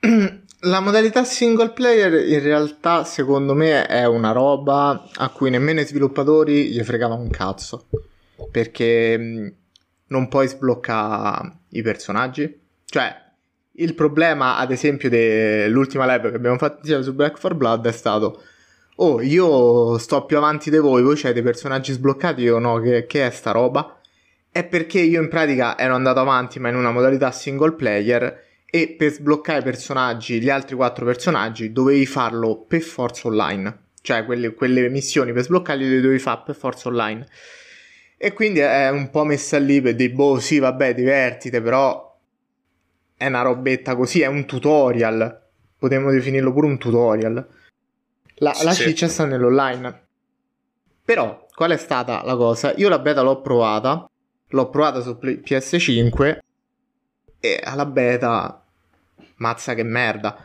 [0.60, 5.86] La modalità single player in realtà secondo me è una roba a cui nemmeno i
[5.86, 7.88] sviluppatori gli fregava un cazzo
[8.50, 9.54] perché
[10.06, 12.58] non puoi sbloccare i personaggi.
[12.86, 13.14] Cioè,
[13.72, 17.92] il problema ad esempio dell'ultima live che abbiamo fatto insieme su Black 4 Blood è
[17.92, 18.42] stato
[18.98, 23.04] Oh, io sto più avanti di voi, voi c'hai dei personaggi sbloccati, io no, che,
[23.04, 24.00] che è sta roba?
[24.50, 28.94] È perché io in pratica ero andato avanti ma in una modalità single player e
[28.98, 33.84] per sbloccare i personaggi, gli altri quattro personaggi, dovevi farlo per forza online.
[34.02, 37.26] Cioè quelle, quelle missioni per sbloccarli le dovevi fare per forza online.
[38.18, 42.18] E quindi è un po' messa lì per dire, boh, sì, vabbè, divertite, però
[43.16, 45.42] è una robetta così, è un tutorial.
[45.78, 47.46] Potremmo definirlo pure un tutorial.
[48.36, 50.04] La, sì, la ciccia sta nell'online.
[51.04, 52.72] Però, qual è stata la cosa?
[52.76, 54.10] Io la beta l'ho provata,
[54.48, 56.38] l'ho provata su PS5
[57.40, 58.62] e alla beta,
[59.36, 60.36] mazza che merda.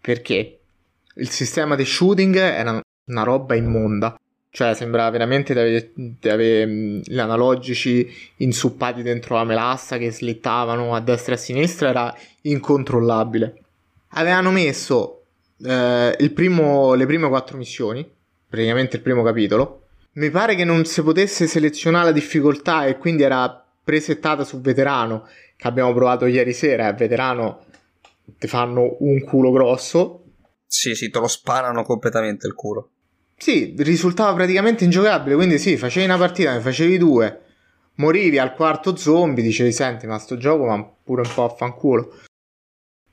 [0.00, 0.58] Perché
[1.14, 4.18] il sistema di shooting era una roba immonda.
[4.50, 6.66] Cioè, sembrava veramente di avere, di avere
[7.04, 11.88] gli analogici insuppati dentro la melassa che slittavano a destra e a sinistra.
[11.90, 13.62] Era incontrollabile.
[14.12, 15.22] Avevano messo
[15.62, 18.08] eh, primo, le prime quattro missioni,
[18.48, 19.82] praticamente il primo capitolo.
[20.12, 25.28] Mi pare che non si potesse selezionare la difficoltà e quindi era presettata su veterano
[25.58, 27.64] che abbiamo provato ieri sera, è veterano,
[28.38, 30.22] ti fanno un culo grosso.
[30.64, 32.90] Sì, sì, te lo sparano completamente il culo.
[33.36, 37.40] Sì, risultava praticamente ingiocabile, quindi sì, facevi una partita, ne facevi due,
[37.94, 42.20] morivi al quarto zombie, dicevi senti ma sto gioco ma pure un po' a fanculo.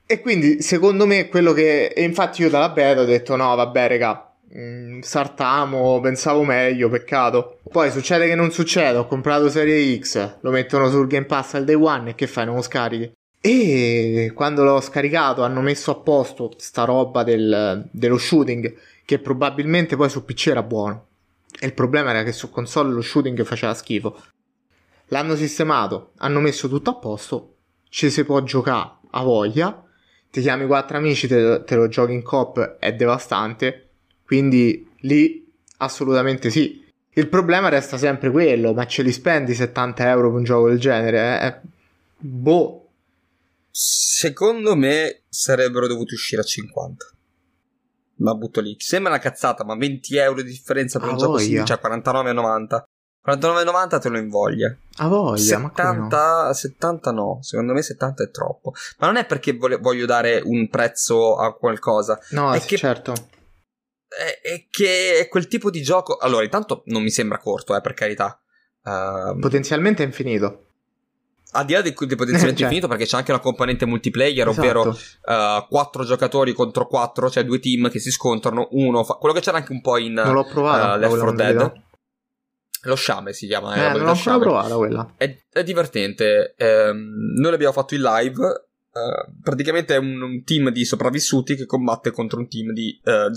[0.06, 1.88] E quindi secondo me quello che...
[1.88, 7.58] E infatti io dalla beta ho detto no vabbè raga, mm, sartamo, pensavo meglio, peccato.
[7.70, 11.64] Poi succede che non succede, ho comprato Serie X, lo mettono sul Game Pass al
[11.64, 13.12] day one e che fai, non lo scarichi?
[13.40, 19.94] E quando l'ho scaricato hanno messo a posto sta roba del, dello shooting che probabilmente
[19.94, 21.06] poi su PC era buono.
[21.58, 24.20] E il problema era che su console lo shooting faceva schifo.
[25.08, 27.54] L'hanno sistemato, hanno messo tutto a posto,
[27.88, 29.84] ci si può giocare a voglia,
[30.28, 33.85] ti chiami quattro amici, te, te lo giochi in coop, è devastante,
[34.26, 36.84] quindi lì assolutamente sì.
[37.10, 40.78] Il problema resta sempre quello, ma ce li spendi 70 euro per un gioco del
[40.78, 41.40] genere?
[41.40, 41.68] Eh?
[42.18, 42.86] Boh,
[43.78, 47.04] Secondo me sarebbero dovuti uscire a 50.
[48.20, 48.74] La butto lì.
[48.78, 52.82] Sembra una cazzata, ma 20 euro di differenza per ah, un gioco simile, cioè 49,90.
[53.26, 54.74] 49,90 te lo invoglia.
[54.96, 56.52] A voglia, 70, no?
[56.54, 58.72] 70 no, secondo me 70 è troppo.
[58.96, 62.18] Ma non è perché voglio dare un prezzo a qualcosa.
[62.30, 63.12] No, è sì, che certo.
[64.16, 66.16] È, è, che è quel tipo di gioco.
[66.16, 68.40] Allora, intanto non mi sembra corto, eh, per carità.
[68.82, 70.66] Uh, Potenzialmente è infinito
[71.56, 72.66] al di là del, del potenziamento cioè.
[72.66, 74.60] infinito, perché c'è anche una componente multiplayer, esatto.
[74.60, 79.14] ovvero uh, quattro giocatori contro quattro, cioè due team che si scontrano, uno fa...
[79.14, 81.84] quello che c'era anche un po' in non l'ho provato, uh, Left 4 Dead.
[82.82, 83.74] Lo Shame si chiama.
[83.74, 85.14] Eh, non l'ho ancora provata quella.
[85.16, 86.54] È, è divertente.
[86.56, 88.66] Eh, noi l'abbiamo fatto in live.
[88.96, 93.30] Uh, praticamente è un, un, team di sopravvissuti che combatte contro un team di uh,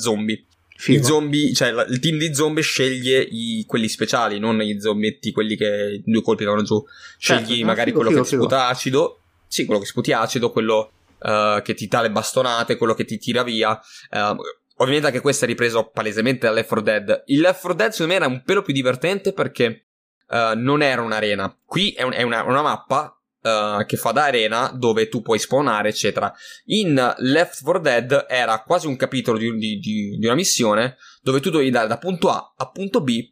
[0.87, 5.31] I zombie, cioè la, il team di zombie sceglie i, quelli speciali, non gli zombietti,
[5.31, 6.81] quelli che due colpi vanno giù.
[7.17, 8.41] Scegli certo, magari figo, quello figo, che figo.
[8.43, 9.19] sputa acido.
[9.47, 13.17] Sì, quello che sputi acido, quello uh, che ti dà le bastonate, quello che ti
[13.17, 13.79] tira via.
[14.11, 14.37] Uh,
[14.77, 17.23] ovviamente anche questo è ripreso palesemente da Left 4 Dead.
[17.25, 19.87] Il Left 4 Dead secondo me era un pelo più divertente perché
[20.29, 21.57] uh, non era un'arena.
[21.65, 25.39] Qui è, un, è una, una mappa Uh, che fa da arena dove tu puoi
[25.39, 26.33] spawnare, eccetera.
[26.65, 31.39] In Left 4 Dead era quasi un capitolo di, di, di, di, una missione dove
[31.39, 33.31] tu dovevi andare da punto A a punto B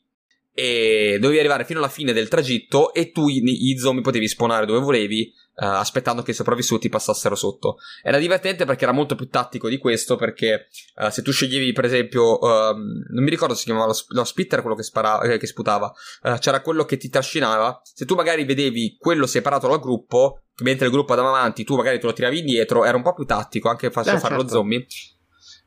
[0.53, 4.79] e dovevi arrivare fino alla fine del tragitto e tu i zombie potevi spawnare dove
[4.79, 5.31] volevi
[5.65, 7.77] aspettando che i sopravvissuti passassero sotto.
[8.03, 11.85] Era divertente perché era molto più tattico di questo perché uh, se tu sceglievi per
[11.85, 15.37] esempio, uh, non mi ricordo se si chiamava lo, lo spitter quello che, spara, eh,
[15.37, 15.91] che sputava,
[16.23, 20.85] eh, c'era quello che ti trascinava, se tu magari vedevi quello separato dal gruppo, mentre
[20.85, 23.69] il gruppo andava avanti, tu magari te lo tiravi indietro, era un po' più tattico
[23.69, 24.51] anche facile eh, fare certo.
[24.51, 24.85] lo zombie.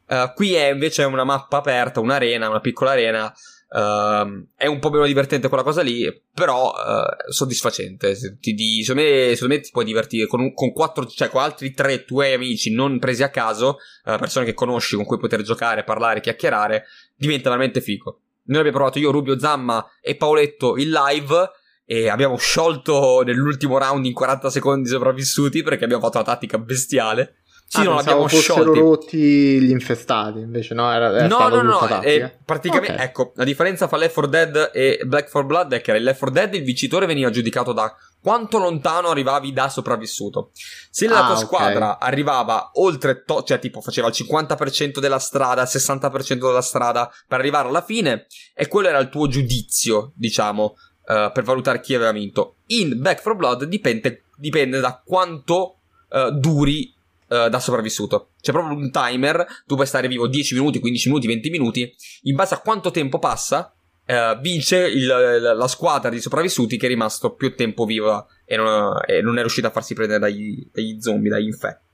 [0.06, 3.32] Uh, qui è invece una mappa aperta, un'arena, una piccola arena
[3.72, 6.04] Uh, è un po' meno divertente quella cosa lì,
[6.34, 8.38] però uh, soddisfacente.
[8.40, 11.72] Ti, di, secondo, me, secondo, me, ti puoi divertire con, con, quattro, cioè con altri
[11.72, 15.84] tre tuoi amici non presi a caso, uh, persone che conosci con cui poter giocare,
[15.84, 18.20] parlare, chiacchierare, diventa veramente figo.
[18.44, 21.50] Noi abbiamo provato io, Rubio Zamma e Paoletto in live
[21.84, 27.39] e abbiamo sciolto nell'ultimo round in 40 secondi sopravvissuti perché abbiamo fatto una tattica bestiale.
[27.72, 32.02] Sì, ah, non abbiamo fossero rotti gli infestati, invece no, era, era no, no, no,
[32.02, 33.06] eh, praticamente, okay.
[33.06, 36.18] ecco, la differenza fra Left 4 Dead e Black 4 Blood è che in Left
[36.18, 40.50] 4 Dead il vincitore veniva giudicato da quanto lontano arrivavi da sopravvissuto.
[40.90, 41.44] Se la ah, tua okay.
[41.44, 47.08] squadra arrivava oltre, to- cioè tipo faceva il 50% della strada, il 60% della strada
[47.28, 50.74] per arrivare alla fine, e quello era il tuo giudizio, diciamo,
[51.06, 52.56] uh, per valutare chi aveva vinto.
[52.66, 55.76] In Back 4 Blood dipende, dipende da quanto
[56.08, 56.98] uh, duri
[57.30, 58.30] uh, da sopravvissuto.
[58.40, 62.34] C'è proprio un timer, tu puoi stare vivo 10 minuti, 15 minuti, 20 minuti, in
[62.34, 63.72] base a quanto tempo passa,
[64.06, 69.00] uh, vince il, la squadra di sopravvissuti che è rimasto più tempo viva e non,
[69.06, 71.88] e non è riuscita a farsi prendere dagli, dagli zombie, dagli infetti.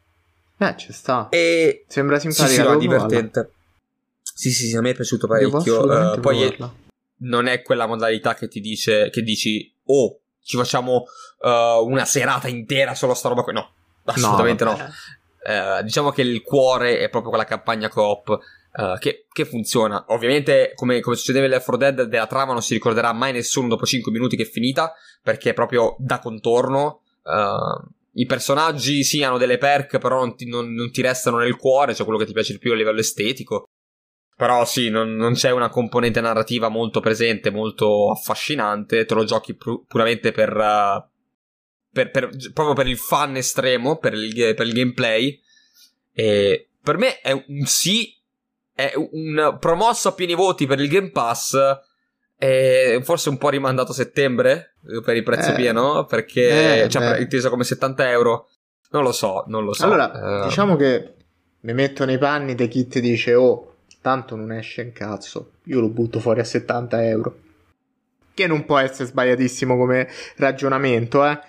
[0.58, 1.28] Eh, ci sta.
[1.28, 1.84] E...
[1.86, 2.48] Sembra simpatico.
[2.48, 3.50] Sì, sì, no, divertente.
[4.22, 5.82] Sì, sì, sì, a me è piaciuto parecchio.
[5.82, 6.56] Uh, poi è,
[7.18, 11.04] non è quella modalità che ti dice, che dici, oh, ci facciamo
[11.40, 13.52] uh, una serata intera solo sta roba qui.
[13.52, 13.70] No,
[14.04, 14.76] assolutamente no.
[14.76, 14.90] no.
[15.48, 18.36] Eh, diciamo che il cuore è proprio quella campagna coop
[18.72, 20.06] uh, che, che, funziona.
[20.08, 23.86] Ovviamente, come, come succedeva Left 4 Dead, della trama non si ricorderà mai nessuno dopo
[23.86, 27.02] 5 minuti che è finita, perché è proprio da contorno.
[27.22, 31.54] Uh, I personaggi sì hanno delle perk, però non ti, non, non ti, restano nel
[31.54, 33.68] cuore, cioè quello che ti piace di più a livello estetico.
[34.36, 39.54] Però sì, non, non, c'è una componente narrativa molto presente, molto affascinante, te lo giochi
[39.54, 41.15] pu- puramente per, uh,
[41.96, 45.40] per, per, proprio per il fan estremo, per il, per il gameplay.
[46.12, 48.14] E per me è un sì,
[48.74, 51.56] è un promosso a pieni voti per il Game Pass.
[52.38, 57.18] E forse un po' rimandato a settembre per il prezzo eh, pieno, perché eh, cioè,
[57.18, 58.50] inteso come 70 euro.
[58.90, 59.84] Non lo so, non lo so.
[59.84, 61.14] Allora, uh, diciamo che
[61.60, 65.80] mi metto nei panni di chi ti dice oh, tanto non esce un cazzo, io
[65.80, 67.38] lo butto fuori a 70 euro.
[68.34, 70.06] Che non può essere sbagliatissimo come
[70.36, 71.40] ragionamento, eh.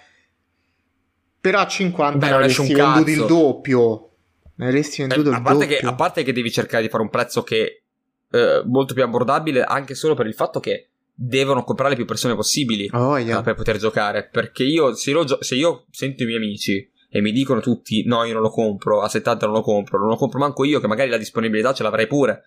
[1.39, 4.09] Però a 50 Beh, non avresti venduto il doppio.
[4.55, 5.67] Ne avresti venduto a il doppio.
[5.67, 7.83] Che, a parte che devi cercare di fare un prezzo che
[8.31, 12.87] eh, molto più abbordabile, anche solo per il fatto che devono comprare più persone possibili
[12.93, 13.41] oh, yeah.
[13.41, 14.29] per poter giocare.
[14.31, 18.23] Perché io se, gio- se, io sento i miei amici e mi dicono tutti: No,
[18.23, 20.87] io non lo compro, a 70 non lo compro, non lo compro manco io, che
[20.87, 22.43] magari la disponibilità ce l'avrei pure.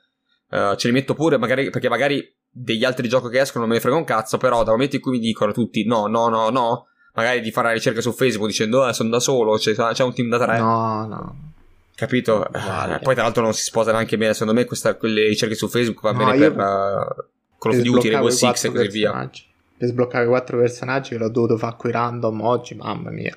[0.51, 3.77] Uh, ce li metto pure, magari, perché magari degli altri giochi che escono non me
[3.77, 4.37] ne frega un cazzo.
[4.37, 7.69] Però, dal momento in cui mi dicono tutti: No, no, no, no, magari di fare
[7.69, 10.59] la ricerca su Facebook dicendo: Eh, sono da solo, c'è, c'è un team da tre.
[10.59, 11.53] No, no.
[11.95, 12.47] Capito?
[12.51, 12.99] Vale.
[13.01, 14.33] Poi, tra l'altro, non si sposa neanche bene.
[14.33, 16.57] Secondo me, questa, quelle ricerche su Facebook va no, bene per.
[16.57, 17.29] Uh,
[17.61, 19.31] Call of Duty, Rainbow Six e così via.
[19.77, 23.37] Per sbloccare quattro personaggi che l'ho dovuto fare qui random oggi, mamma mia.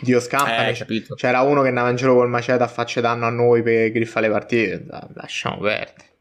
[0.00, 0.68] Dio scampa.
[0.68, 3.90] Eh, c'era uno che andava in giro col macete a faccia danno a noi per
[3.90, 4.86] griffare le partite.
[5.14, 6.12] Lasciamo perdere.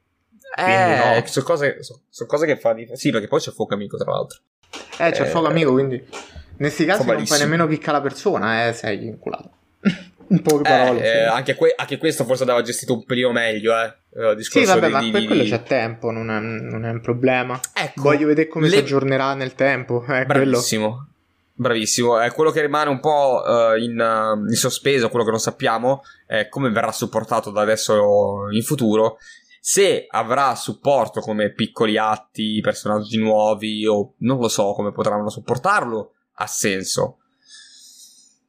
[0.55, 1.25] Eh, no.
[1.25, 2.87] sono cose, so, so cose, che fa di...
[2.93, 4.39] Sì, perché poi c'è il fuoco amico, tra l'altro.
[4.99, 6.01] Eh, c'è il fuoco amico, quindi...
[6.53, 9.49] In questi casi non fai nemmeno picca la persona, eh, sei inculato.
[10.33, 11.01] in poche parole.
[11.01, 13.95] Eh, eh, anche, que- anche, questo forse andava gestito un pelino meglio, eh.
[14.13, 17.59] Uh, sì, vabbè, di, ma per quello c'è tempo, non è, non è un problema.
[17.73, 18.73] Ecco, Voglio vedere come le...
[18.73, 20.03] si aggiornerà nel tempo.
[20.07, 20.87] Eh, Bravissimo.
[20.87, 21.07] Quello.
[21.55, 25.39] Bravissimo, è quello che rimane un po' uh, in, uh, in, sospeso, quello che non
[25.39, 29.17] sappiamo, è come verrà supportato da adesso in futuro.
[29.59, 36.12] Se avrà supporto come piccoli atti, personaggi nuovi o non lo so come potranno supportarlo,
[36.35, 37.17] ha senso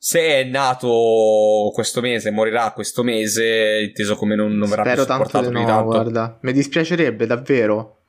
[0.05, 5.15] se è nato questo mese, morirà questo mese, inteso come non, non verrà Spero più
[5.15, 5.85] supportato tanto di no, tanto.
[5.85, 6.39] guarda.
[6.43, 8.01] Mi dispiacerebbe davvero.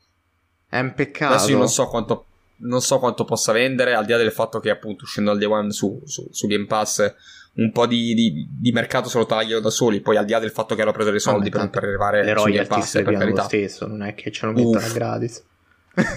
[0.68, 1.36] È un peccato.
[1.36, 2.26] Adesso io non so quanto,
[2.58, 5.48] non so quanto possa vendere, al di là del fatto che appunto uscendo al day
[5.48, 7.16] one su, su, su Game Pass
[7.54, 10.40] un po' di, di, di, mercato se lo tagliano da soli, poi al di là
[10.40, 13.14] del fatto che hanno preso dei soldi per, per arrivare le su Game Pass, per
[13.14, 13.42] carità.
[13.42, 15.46] lo stesso, non è che ce lo mettono gratis.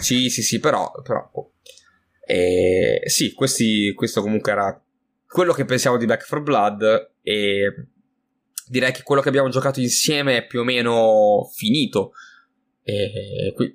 [0.00, 0.90] sì, sì, sì, però...
[1.04, 1.50] però oh.
[2.30, 4.84] E, sì, questi, questo comunque era
[5.26, 7.86] quello che pensiamo di Back 4 Blood e
[8.66, 12.12] direi che quello che abbiamo giocato insieme è più o meno finito.
[12.82, 13.74] E qui,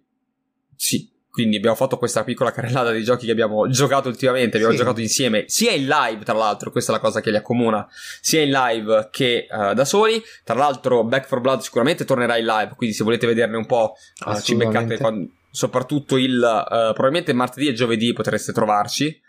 [0.76, 4.80] sì, quindi abbiamo fatto questa piccola carrellata di giochi che abbiamo giocato ultimamente, abbiamo sì.
[4.80, 7.88] giocato insieme, sia in live tra l'altro, questa è la cosa che li accomuna,
[8.22, 10.22] sia in live che uh, da soli.
[10.44, 13.96] Tra l'altro Back 4 Blood sicuramente tornerà in live, quindi se volete vederne un po'
[14.28, 19.22] uh, ci beccate quando, soprattutto il uh, probabilmente martedì e giovedì potreste trovarci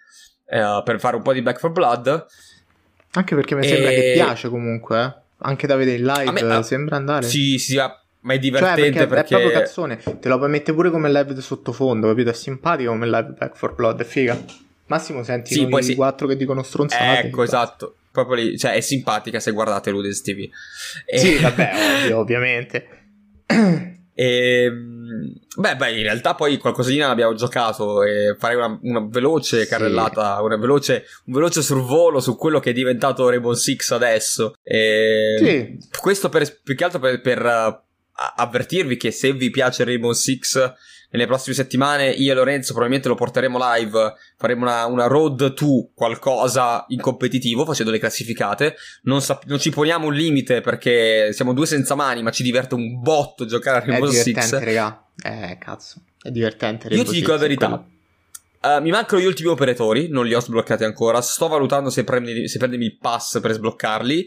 [0.47, 2.27] eh, per fare un po' di Back for Blood.
[3.13, 3.69] Anche perché mi e...
[3.69, 5.15] sembra che piace comunque, eh?
[5.39, 7.27] anche da vedere in live, me, sembra andare.
[7.27, 9.97] Sì, sì, ma è divertente cioè, perché, perché, è proprio cazzone.
[10.19, 12.31] Te lo puoi mettere pure come live di sottofondo, capito?
[12.31, 14.43] È simpatico come live Back for Blood, è figa.
[14.87, 15.95] Massimo senti sì, poi sì.
[15.95, 17.27] quattro che dicono stronzate.
[17.27, 17.97] Ecco, esatto.
[18.11, 20.49] Proprio lì, cioè è simpatica se guardate Ludens TV.
[21.05, 21.19] E...
[21.19, 22.89] Sì, vabbè, ovvio, ovviamente.
[24.15, 24.94] E, ehm,
[25.57, 30.43] beh, beh, in realtà poi qualcosina l'abbiamo giocato e farei una, una veloce carrellata, sì.
[30.43, 34.55] una veloce, un veloce sorvolo su quello che è diventato Rainbow Six adesso.
[34.63, 35.89] E sì.
[36.01, 37.83] Questo per, più che altro per, per
[38.37, 40.73] avvertirvi che se vi piace Rainbow Six
[41.15, 45.91] nelle prossime settimane io e Lorenzo probabilmente lo porteremo live, faremo una, una road to
[45.95, 51.53] qualcosa in competitivo facendo le classificate, non, sap- non, ci poniamo un limite perché siamo
[51.53, 54.59] due senza mani ma ci diverte un botto giocare a Rainbow Six.
[54.59, 57.87] Raga, eh cazzo, è divertente Io ti dico la verità.
[58.65, 61.21] Uh, mi mancano gli ultimi operatori, non li ho sbloccati ancora.
[61.21, 64.27] Sto valutando se, prendi, se prendermi il pass per sbloccarli.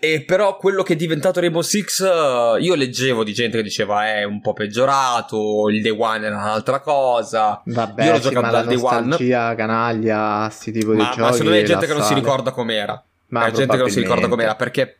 [0.00, 4.06] E però quello che è diventato Rainbow Six, uh, io leggevo di gente che diceva
[4.06, 7.60] è un po' peggiorato, il Day One era un'altra cosa.
[7.62, 9.54] Vabbè, io l'ho giocato dal Day One.
[9.54, 11.20] canaglia, sti tipo ma, di giochi.
[11.20, 13.04] Ma secondo me è gente che non si ricorda com'era.
[13.28, 14.96] Ma è gente che non si ricorda com'era perché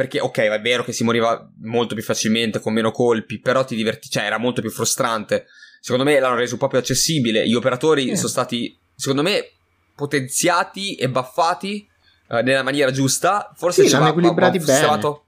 [0.00, 3.76] perché ok, è vero che si moriva molto più facilmente con meno colpi, però ti
[3.76, 5.44] diverti, cioè era molto più frustrante.
[5.78, 7.46] Secondo me l'hanno reso un po' più accessibile.
[7.46, 8.16] Gli operatori eh.
[8.16, 9.56] sono stati, secondo me,
[9.94, 11.86] potenziati e buffati
[12.28, 13.52] uh, nella maniera giusta.
[13.54, 14.78] Forse sì, l'hanno equilibrati bene.
[14.78, 15.26] Stato...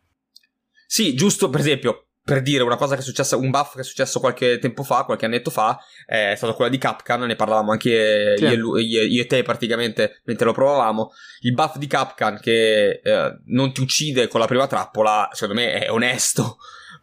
[0.87, 3.85] Sì, giusto, per esempio, per dire una cosa che è successa, un buff che è
[3.85, 8.37] successo qualche tempo fa, qualche annetto fa, è stata quella di Capcan, ne parlavamo anche
[8.37, 8.45] sì.
[8.45, 11.11] io, io, io, e te praticamente mentre lo provavamo.
[11.41, 15.73] Il buff di Capcan che eh, non ti uccide con la prima trappola, secondo me
[15.73, 16.59] è onesto,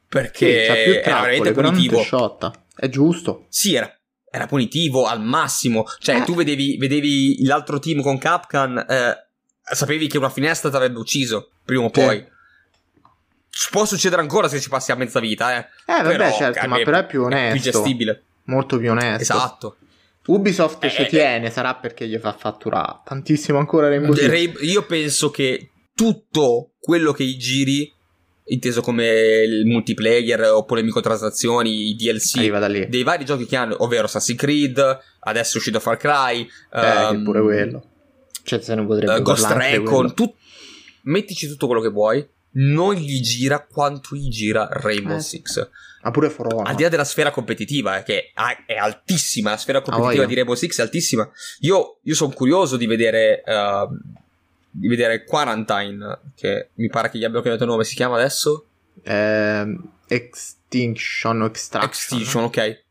[0.08, 2.02] perché sì, era veramente punitivo.
[2.74, 3.46] È giusto.
[3.50, 3.94] Sì, era,
[4.32, 5.86] era punitivo al massimo.
[6.00, 6.24] Cioè, eh.
[6.24, 9.16] tu vedevi, vedevi l'altro team con Capcan, eh,
[9.62, 12.38] sapevi che una finestra ti avrebbe ucciso prima o poi.
[13.72, 15.60] Può succedere ancora se ci passi a mezza vita, eh.
[15.86, 17.58] Eh, vabbè, però, certo, ma però è più onesto.
[17.58, 18.24] È più gestibile.
[18.46, 19.22] Molto più onesto.
[19.22, 19.78] Esatto.
[20.28, 24.62] Ubisoft eh, ci tiene, eh, sarà perché gli fa fatturare tantissimo ancora Rainbow Six.
[24.62, 27.92] Io penso che tutto quello che gli giri
[28.50, 29.08] inteso come
[29.44, 35.00] il multiplayer oppure le microtransazioni, i DLC dei vari giochi che hanno, ovvero Assassin's Creed,
[35.20, 37.84] adesso è uscito Far Cry, eh, um, pure quello.
[38.44, 40.34] Cioè, se non potrebbe uh, Ghost Recon, tu...
[41.04, 45.22] mettici tutto quello che vuoi, non gli gira quanto gli gira Rainbow eh.
[45.22, 45.70] Six.
[46.02, 46.68] Ma pure For Honor.
[46.68, 48.32] Al di là della sfera competitiva, eh, che
[48.66, 51.30] è altissima, la sfera competitiva ah, di Rainbow Six è altissima.
[51.60, 53.96] Io, io sono curioso di vedere, uh,
[54.70, 58.66] di vedere Quarantine, che mi pare che gli abbia cambiato nome, si chiama adesso?
[59.04, 59.78] Eh,
[60.08, 61.90] Extinction o Extraction.
[61.90, 62.58] Extinction, ok.
[62.58, 62.86] Eh,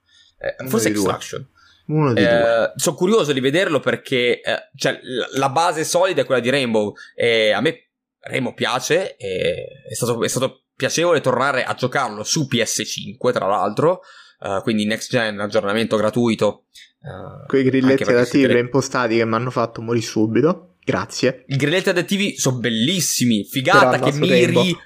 [0.67, 1.47] forse Extraction.
[1.87, 5.01] Uno di eh, Sono curioso di vederlo perché eh, cioè,
[5.33, 6.95] la base solida è quella di Rainbow.
[7.15, 7.88] E a me
[8.29, 9.17] Rainbow piace.
[9.17, 14.01] È, stato, è stato piacevole tornare a giocarlo su PS5, tra l'altro.
[14.41, 16.67] Uh, quindi next gen, aggiornamento gratuito.
[17.01, 20.77] Uh, Quei grilletti adattivi impostati che mi hanno fatto morire subito.
[20.85, 21.45] Grazie.
[21.49, 23.45] I grilletti adattivi sono bellissimi.
[23.45, 24.53] Figata che miri.
[24.53, 24.83] Tempo.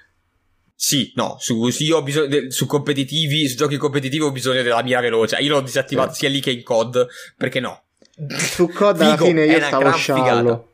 [0.75, 5.01] Sì, no, su, io ho bisogno, su competitivi, su giochi competitivi ho bisogno della mira
[5.01, 5.37] veloce.
[5.37, 6.21] Io l'ho disattivato sì.
[6.21, 7.85] sia lì che in COD, perché no?
[8.37, 10.72] Su COD alla fine io stavo sciallo.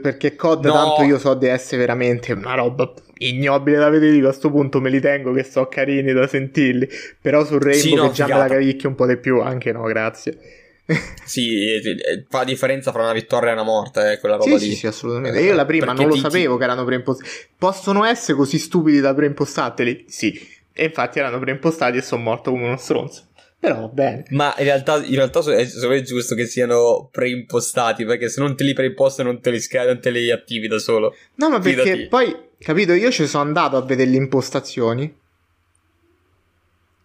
[0.00, 0.72] Perché COD no.
[0.72, 4.18] tanto io so di essere veramente una roba ignobile da vedere.
[4.18, 6.88] A questo punto me li tengo che so carini da sentirli.
[7.20, 8.42] Però su Rainbow sì, no, che già figata.
[8.42, 10.38] me la cavicchio un po' di più, anche no, grazie.
[11.24, 11.80] sì,
[12.28, 14.70] fa la differenza fra una vittoria e una morte, eh, quella roba sì, lì.
[14.70, 15.40] Sì, sì, assolutamente.
[15.40, 16.58] Io la prima Perché non lo sapevo ti...
[16.58, 17.30] che erano preimpostati.
[17.58, 20.04] Possono essere così stupidi da preimpostateli?
[20.08, 20.54] Sì.
[20.72, 23.24] E infatti erano preimpostati e sono morto come uno stronzo.
[23.58, 24.24] Però va bene.
[24.30, 28.74] Ma in realtà, in realtà è, giusto che siano preimpostati, perché se non te li
[28.74, 31.14] preimposti non te li, non te li attivi da solo.
[31.36, 32.06] No, ma perché Fidati.
[32.08, 35.18] poi, capito, io ci sono andato a vedere le impostazioni.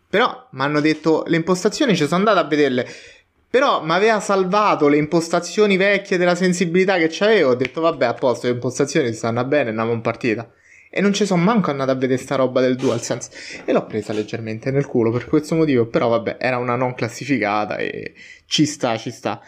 [0.10, 2.86] Però mi hanno detto, le impostazioni ci sono andato a vederle.
[3.49, 7.52] Però mi aveva salvato le impostazioni vecchie della sensibilità che c'avevo.
[7.52, 10.49] Ho detto, vabbè, a posto, le impostazioni stanno bene, andiamo in partita.
[10.94, 13.64] E non ci sono manco andato a vedere sta roba del DualSense.
[13.64, 15.86] E l'ho presa leggermente nel culo per questo motivo.
[15.86, 18.14] Però vabbè, era una non classificata e
[18.46, 19.42] ci sta, ci sta.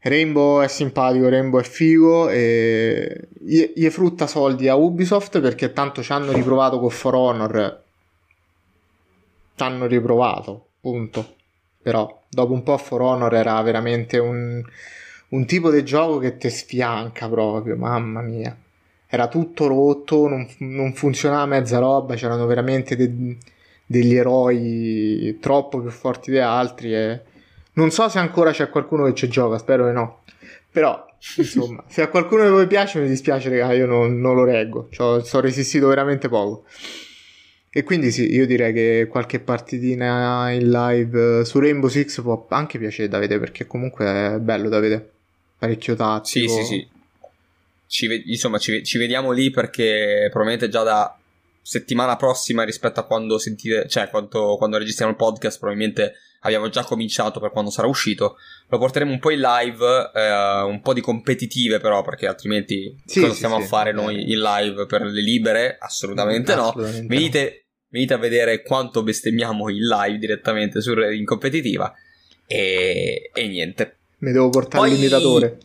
[0.00, 6.02] Rainbow è simpatico, Rainbow è figo e gli, gli frutta soldi a Ubisoft perché tanto
[6.02, 7.82] ci hanno riprovato con For Honor.
[9.54, 11.36] Ci hanno riprovato, punto.
[11.82, 14.62] Però dopo un po' For Honor era veramente un,
[15.28, 18.56] un tipo di gioco che ti sfianca proprio, mamma mia
[19.10, 23.36] era tutto rotto, non, non funzionava mezza roba, c'erano veramente de-
[23.86, 27.20] degli eroi troppo più forti di altri e
[27.72, 30.24] non so se ancora c'è qualcuno che ci gioca, spero di no.
[30.70, 31.06] Però,
[31.38, 34.88] insomma, se a qualcuno di voi piace, mi dispiace, raga, io non, non lo reggo.
[34.90, 36.64] Cioè, sono resistito veramente poco.
[37.70, 42.78] E quindi sì, io direi che qualche partitina in live su Rainbow Six può anche
[42.78, 45.10] piacere da vedere, perché comunque è bello da vedere.
[45.58, 46.48] Parecchio tattico.
[46.48, 46.97] Sì, sì, sì
[47.88, 51.18] ci, insomma, ci, ci, vediamo lì perché probabilmente già da
[51.62, 56.84] settimana prossima rispetto a quando sentire, cioè quando, quando registriamo il podcast, probabilmente abbiamo già
[56.84, 58.36] cominciato per quando sarà uscito.
[58.68, 63.20] Lo porteremo un po' in live, eh, un po' di competitive però, perché altrimenti sì,
[63.20, 65.76] cosa sì, stiamo sì, a fare noi in live per le libere?
[65.80, 66.68] Assolutamente, no.
[66.68, 71.92] Assolutamente venite, venite, a vedere quanto bestemmiamo in live direttamente su, in competitiva.
[72.46, 73.96] E, e niente.
[74.18, 74.96] Mi devo portare Poi...
[74.96, 75.58] l'imitatore.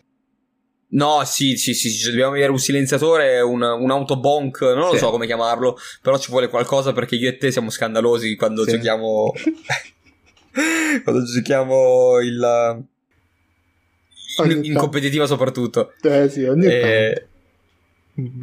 [0.94, 5.10] No, sì, sì, sì, sì, dobbiamo avere un silenziatore, un, un autobonk, non lo so
[5.10, 8.72] come chiamarlo, però ci vuole qualcosa perché io e te siamo scandalosi quando sì.
[8.72, 9.34] giochiamo...
[11.04, 12.86] quando giochiamo il...
[14.46, 15.94] In, in, competitiva soprattutto.
[16.02, 17.28] Eh sì, ogni e...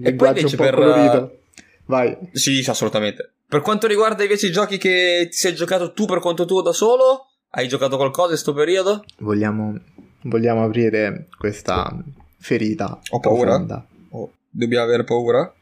[0.03, 0.75] E poi invece per...
[0.75, 1.39] Colorito.
[1.87, 2.17] Vai.
[2.33, 3.31] Sì, assolutamente.
[3.47, 6.73] Per quanto riguarda invece i giochi che ti sei giocato tu per conto tuo da
[6.73, 9.05] solo, hai giocato qualcosa in questo periodo?
[9.19, 9.79] Vogliamo,
[10.23, 11.93] vogliamo aprire questa
[12.41, 13.01] ferita.
[13.11, 13.87] Ho paura?
[14.11, 15.53] Oh, dobbiamo avere paura?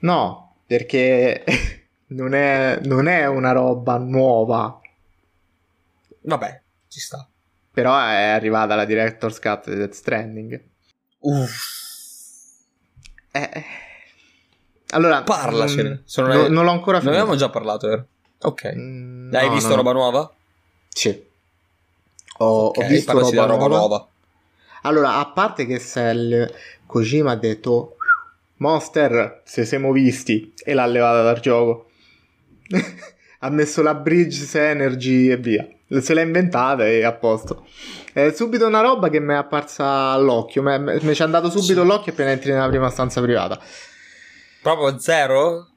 [0.00, 1.44] No, perché
[2.08, 4.80] non è, non è una roba nuova.
[6.22, 7.26] Vabbè, ci sta.
[7.72, 10.60] Però è arrivata la Director's Cut di Death Stranding.
[11.20, 11.78] Uff.
[13.32, 13.64] Eh, eh.
[14.90, 15.88] allora, parlacene.
[15.90, 17.16] Mm, Sono no, non l'ho ancora finito.
[17.16, 18.06] Ne avevamo già parlato, vero?
[18.42, 18.72] Ok.
[18.74, 19.76] Mm, Hai no, visto no.
[19.76, 20.32] roba nuova?
[20.88, 21.28] Sì.
[22.38, 23.76] Ho, okay, ho visto roba, roba nuova.
[23.76, 24.08] nuova.
[24.82, 26.52] Allora, a parte che Sel
[26.86, 27.96] Kojima ha detto
[28.56, 31.90] Monster, se siamo visti e l'ha levata dal gioco.
[33.42, 35.68] ha messo la Bridge Energy e via.
[36.00, 37.66] Se l'ha inventata e a posto.
[38.12, 40.62] È subito una roba che mi è apparsa all'occhio.
[40.62, 41.86] Mi ci è andato subito sì.
[41.86, 43.60] l'occhio appena entri nella prima stanza privata.
[44.62, 45.68] Proprio zero?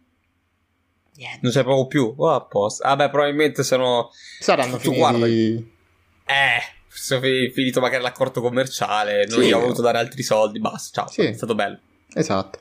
[1.16, 1.40] Niente.
[1.42, 2.14] Non c'è proprio più.
[2.18, 2.88] Oh, a posto.
[2.88, 4.10] Vabbè, probabilmente sono.
[4.40, 5.00] Saranno tu finiti...
[5.00, 5.26] guarda.
[5.26, 9.48] Eh è finito magari l'accordo commerciale, non sì.
[9.48, 11.22] gli ho voluto dare altri soldi, basta, ciao, sì.
[11.22, 11.80] è stato bello.
[12.14, 12.60] Esatto.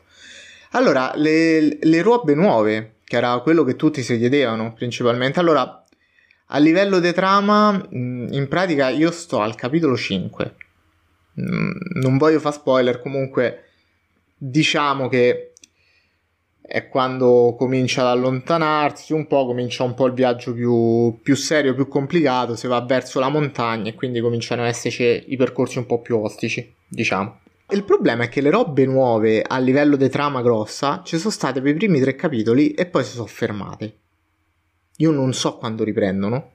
[0.72, 5.38] Allora, le, le robe nuove, che era quello che tutti si chiedevano principalmente.
[5.38, 5.84] Allora,
[6.46, 10.54] a livello di trama, in pratica io sto al capitolo 5.
[11.34, 13.64] Non voglio fare spoiler, comunque
[14.36, 15.51] diciamo che
[16.64, 21.74] è quando comincia ad allontanarsi un po', comincia un po' il viaggio più, più serio,
[21.74, 25.86] più complicato, si va verso la montagna e quindi cominciano ad esserci i percorsi un
[25.86, 27.40] po' più ostici, diciamo.
[27.70, 31.60] Il problema è che le robe nuove a livello di trama grossa ci sono state
[31.60, 33.96] per i primi tre capitoli e poi si sono fermate.
[34.98, 36.50] Io non so quando riprendono,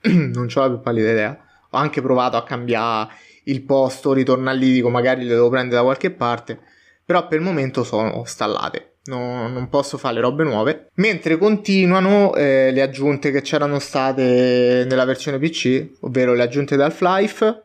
[0.08, 1.38] non ho la più pallida idea.
[1.70, 3.10] Ho anche provato a cambiare
[3.44, 6.58] il posto, ritornare lì, dico magari le devo prendere da qualche parte,
[7.04, 8.93] però per il momento sono stallate.
[9.06, 10.88] No, non posso fare le robe nuove.
[10.94, 16.86] Mentre continuano eh, le aggiunte che c'erano state nella versione PC, ovvero le aggiunte da
[16.86, 17.62] Half-Life,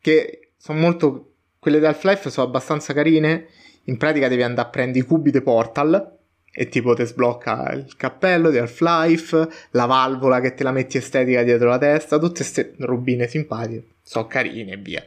[0.00, 3.48] che sono molto quelle di Half-Life sono abbastanza carine.
[3.84, 6.14] In pratica devi andare a prendere i cubi di Portal
[6.58, 11.42] e tipo ti sblocca il cappello di Half-Life, la valvola che te la metti estetica
[11.42, 15.04] dietro la testa, tutte queste robine simpatiche, sono carine e via.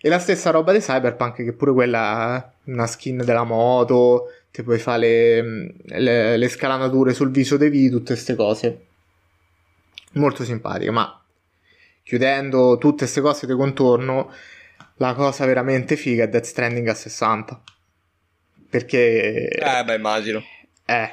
[0.00, 4.78] E la stessa roba di Cyberpunk, che pure quella una skin della moto, ti puoi
[4.78, 8.86] fare le, le, le scalanature sul viso dei V, tutte queste cose.
[10.12, 11.20] Molto simpatiche, ma
[12.02, 14.30] chiudendo tutte queste cose di contorno,
[14.96, 17.62] la cosa veramente figa è Death Stranding a 60.
[18.68, 19.48] Perché...
[19.48, 20.42] Eh, beh, immagino.
[20.84, 21.10] Eh.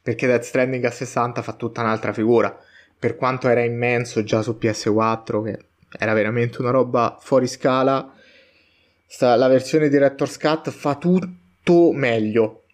[0.00, 2.56] Perché Death Stranding a 60 fa tutta un'altra figura.
[2.96, 5.58] Per quanto era immenso già su PS4, che
[5.98, 8.14] era veramente una roba fuori scala,
[9.18, 11.40] la versione Director's Cut fa tutto
[11.92, 12.64] meglio.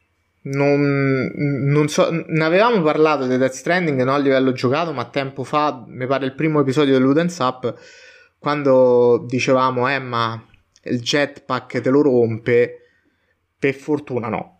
[0.40, 5.44] Non, non so, ne avevamo parlato di Death Stranding, non a livello giocato, ma tempo
[5.44, 7.74] fa, mi pare il primo episodio dell'Udens Up
[8.38, 10.42] quando dicevamo, eh, ma
[10.84, 12.78] il jetpack te lo rompe,
[13.58, 14.58] per fortuna no.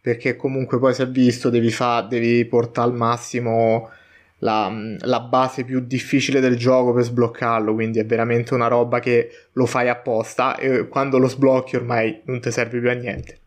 [0.00, 3.90] Perché comunque poi si è visto, devi, fa, devi portare al massimo
[4.38, 9.30] la, la, base più difficile del gioco per sbloccarlo, quindi è veramente una roba che
[9.52, 13.39] lo fai apposta e quando lo sblocchi ormai non ti serve più a niente.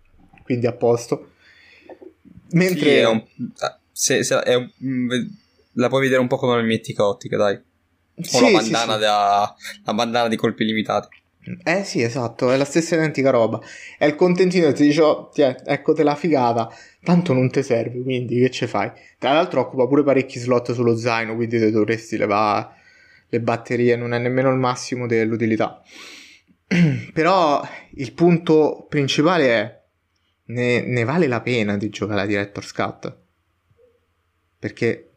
[0.44, 1.32] Quindi a posto.
[2.52, 2.90] Mentre...
[2.90, 3.24] Sì, è un...
[3.92, 5.30] Se, se è un...
[5.74, 7.56] la puoi vedere un po' come una mimetica ottica, dai.
[7.56, 11.22] O sì, la, bandana sì, da, la bandana di colpi limitati.
[11.64, 13.60] Eh sì, esatto, è la stessa identica roba.
[13.98, 16.74] È il contentino che ti dice, oh, tiè, eccoti la figata,
[17.04, 18.92] tanto non ti serve, quindi che ce fai?
[19.18, 22.82] Tra l'altro occupa pure parecchi slot sullo zaino, quindi te dovresti levare
[23.28, 25.82] le batterie, non è nemmeno il massimo dell'utilità.
[27.14, 27.62] Però
[27.96, 29.82] il punto principale è,
[30.46, 33.16] ne, ne vale la pena di giocare la Director's Cut?
[34.60, 35.10] Perché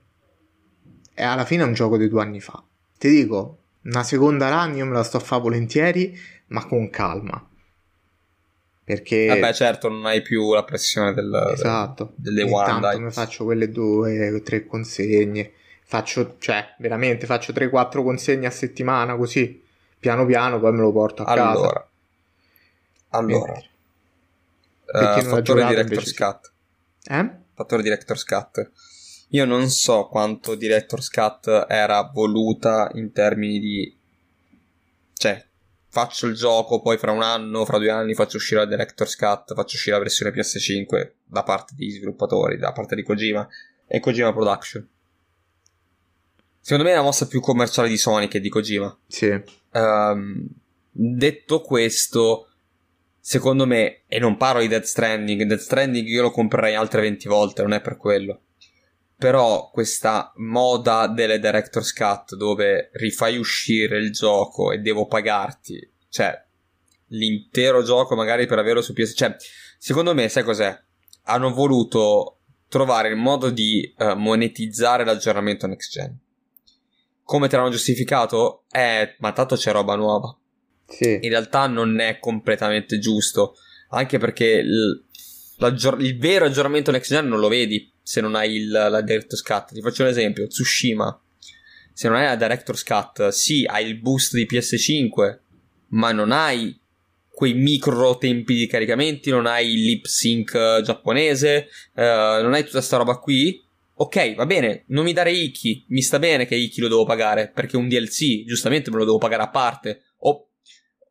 [1.15, 2.63] è alla fine un gioco di due anni fa
[2.99, 6.19] ti dico, una seconda run io me la sto a fare volentieri,
[6.49, 7.49] ma con calma.
[8.85, 9.27] Perché...
[9.27, 12.13] Vabbè, certo, non hai più la pressione del, esatto.
[12.17, 12.73] del, delle one.
[12.73, 15.53] Intanto mi faccio quelle due, tre consegne.
[15.83, 19.63] Faccio, cioè, veramente, faccio 3-4 consegne a settimana così,
[19.99, 21.89] piano piano, poi me lo porto a allora, casa.
[23.11, 23.63] Allora,
[24.93, 26.53] uh, fattore director's cut.
[27.05, 27.31] Eh?
[27.55, 28.71] Fattore director's cut
[29.31, 33.97] io non so quanto Director's Cut era voluta in termini di...
[35.15, 35.45] Cioè,
[35.89, 39.55] faccio il gioco, poi fra un anno, fra due anni faccio uscire la Director's Cut,
[39.55, 43.49] faccio uscire la versione PS5 da parte degli sviluppatori, da parte di Kojima
[43.87, 44.89] e Kojima Production.
[46.61, 48.97] Secondo me è la mossa più commerciale di Sony che di Kojima.
[49.07, 49.43] Sì.
[49.73, 50.49] Um,
[50.91, 52.49] detto questo,
[53.27, 57.27] secondo me, e non parlo di Dead Stranding, Dead Stranding io lo comprerei altre 20
[57.29, 58.43] volte, non è per quello
[59.19, 66.39] però questa moda delle director's cut dove rifai uscire il gioco e devo pagarti, cioè
[67.09, 69.35] l'intero gioco magari per averlo su PS, cioè
[69.79, 70.79] secondo me sai cos'è?
[71.29, 76.19] Hanno voluto trovare il modo di uh, monetizzare l'aggiornamento next gen.
[77.23, 78.65] Come te l'hanno giustificato?
[78.71, 80.37] Eh, ma tanto c'è roba nuova.
[80.87, 81.19] Sì.
[81.21, 83.57] In realtà non è completamente giusto,
[83.91, 85.05] anche perché il,
[85.99, 89.73] il vero aggiornamento next gen non lo vedi se non hai il, la Director's Cut.
[89.73, 91.21] Ti faccio un esempio, Tsushima.
[91.93, 95.39] Se non hai la Director's Cut, sì, hai il boost di PS5,
[95.89, 96.79] ma non hai
[97.29, 102.01] quei micro tempi di caricamenti, non hai il lip sync giapponese, uh,
[102.43, 103.63] non hai tutta sta roba qui.
[103.99, 107.51] Ok, va bene, non mi dare Iki, mi sta bene che Iki lo devo pagare,
[107.53, 110.03] perché un DLC, giustamente me lo devo pagare a parte.
[110.19, 110.49] Oh,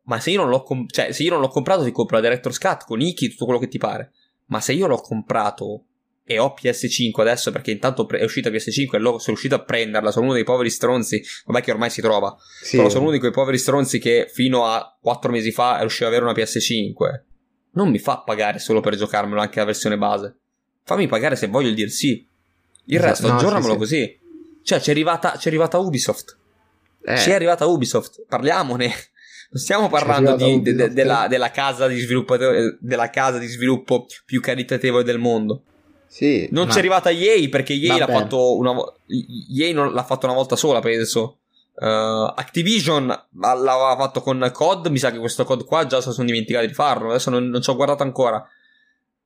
[0.06, 2.22] ma se io non l'ho, com- cioè, se io non l'ho comprato ti compro la
[2.22, 4.12] Director's Cut con Iki, tutto quello che ti pare.
[4.46, 5.84] Ma se io l'ho comprato
[6.24, 10.26] e ho PS5 adesso perché intanto è uscita PS5 e sono riuscito a prenderla, sono
[10.26, 12.76] uno dei poveri stronzi, vabbè che ormai si trova, sì.
[12.76, 16.06] però sono uno di quei poveri stronzi che fino a 4 mesi fa è riuscito
[16.06, 17.20] ad avere una PS5.
[17.72, 20.36] non mi fa pagare solo per giocarmelo anche la versione base.
[20.82, 22.02] Fammi pagare se voglio il DLC.
[22.04, 22.26] Il
[22.86, 24.20] esatto, resto, no, aggiornamelo sì, così.
[24.62, 26.38] Cioè, c'è arrivata, c'è arrivata Ubisoft.
[27.04, 27.14] Eh.
[27.14, 28.24] C'è arrivata Ubisoft.
[28.28, 28.92] Parliamone.
[29.56, 32.06] Non stiamo parlando di, de, de, della, della, casa di
[32.78, 35.62] della casa di sviluppo più caritatevole del mondo.
[36.06, 36.72] Sì, non ma...
[36.74, 38.74] c'è arrivata EA perché EA l'ha fatto, una,
[39.06, 41.38] EA non l'ha fatto una volta sola, penso.
[41.74, 44.88] Uh, Activision l'aveva fatto con COD.
[44.88, 47.08] Mi sa che questo COD qua già si sono dimenticati di farlo.
[47.08, 48.46] Adesso non, non ci ho guardato ancora.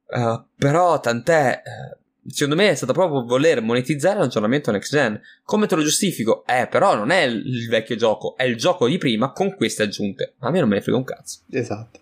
[0.07, 1.61] Uh, però tant'è.
[1.64, 5.21] Eh, secondo me è stato proprio voler monetizzare l'aggiornamento next gen.
[5.45, 6.45] Come te lo giustifico?
[6.47, 10.35] Eh, però non è il vecchio gioco, è il gioco di prima con queste aggiunte.
[10.39, 11.41] A me non me ne frega un cazzo.
[11.51, 12.01] Esatto.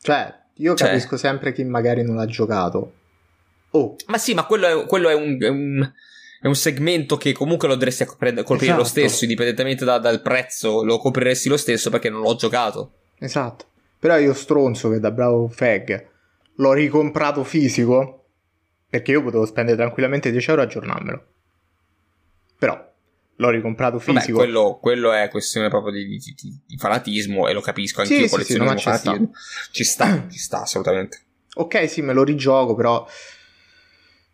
[0.00, 2.92] Cioè, io cioè, capisco sempre chi magari non l'ha giocato.
[3.70, 3.96] Oh.
[4.06, 5.92] Ma sì, ma quello è, quello è un, è un
[6.40, 8.76] è un segmento che comunque lo dovresti colpire esatto.
[8.76, 12.92] lo stesso, indipendentemente da, dal prezzo, lo copriresti lo stesso perché non l'ho giocato.
[13.18, 13.64] Esatto.
[13.98, 16.08] Però io stronzo che da bravo Fag
[16.56, 18.15] l'ho ricomprato fisico
[18.96, 21.26] perché io potevo spendere tranquillamente 10 euro a aggiornarmelo.
[22.58, 22.94] Però
[23.38, 24.18] l'ho ricomprato fisico.
[24.18, 28.20] Vabbè, quello, quello, è questione proprio di, di, di, fanatismo e lo capisco anche sì,
[28.22, 29.30] io collezionismo sì, sì, fanatismo.
[29.70, 31.20] Ci sta, ci sta assolutamente.
[31.56, 33.06] Ok, sì, me lo rigioco, però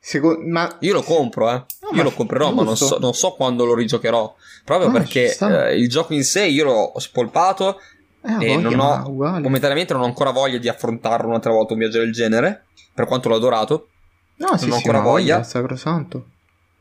[0.05, 0.79] Secondo, ma...
[0.81, 1.65] Io lo compro, eh.
[1.83, 2.61] No, io lo comprerò, giusto.
[2.61, 4.35] ma non so, non so, quando lo rigiocherò.
[4.65, 7.79] Proprio no, perché eh, il gioco in sé io l'ho spolpato
[8.21, 11.79] eh, e voglia, non ho, momentaneamente non ho ancora voglia di affrontarlo un'altra volta un
[11.79, 13.91] viaggio del genere, per quanto l'ho adorato.
[14.37, 15.35] No, non sì, ho ancora voglia.
[15.37, 15.43] voglia.
[15.43, 16.27] Sacrosanto.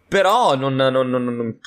[0.08, 1.60] Però non, non, non, non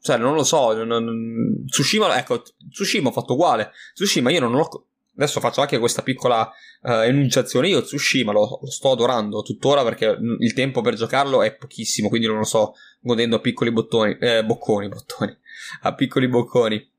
[0.00, 0.84] cioè, non lo so.
[0.84, 3.70] Non, Tsushima, ecco, Tsushima ho fatto uguale.
[3.94, 6.50] Tsushima io non l'ho Adesso faccio anche questa piccola
[6.82, 7.68] uh, enunciazione.
[7.68, 12.26] Io Tsushima lo, lo, sto adorando tuttora perché il tempo per giocarlo è pochissimo, quindi
[12.26, 15.36] non lo sto godendo a piccoli bottoni, eh, bocconi, bottoni,
[15.82, 16.90] a piccoli bocconi.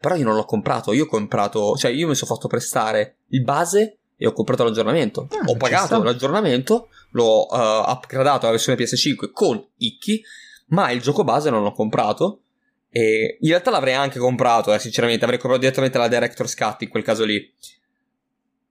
[0.00, 3.44] Però io non l'ho comprato, io ho comprato, cioè io mi sono fatto prestare il
[3.44, 5.28] base e ho comprato l'aggiornamento.
[5.30, 10.22] Ah, ho pagato l'aggiornamento, l'ho uh, upgradato alla versione PS5 con Ikki,
[10.68, 12.42] ma il gioco base non l'ho comprato
[12.90, 16.88] e in realtà l'avrei anche comprato, eh, sinceramente, avrei comprato direttamente la Director's Cut in
[16.88, 17.52] quel caso lì.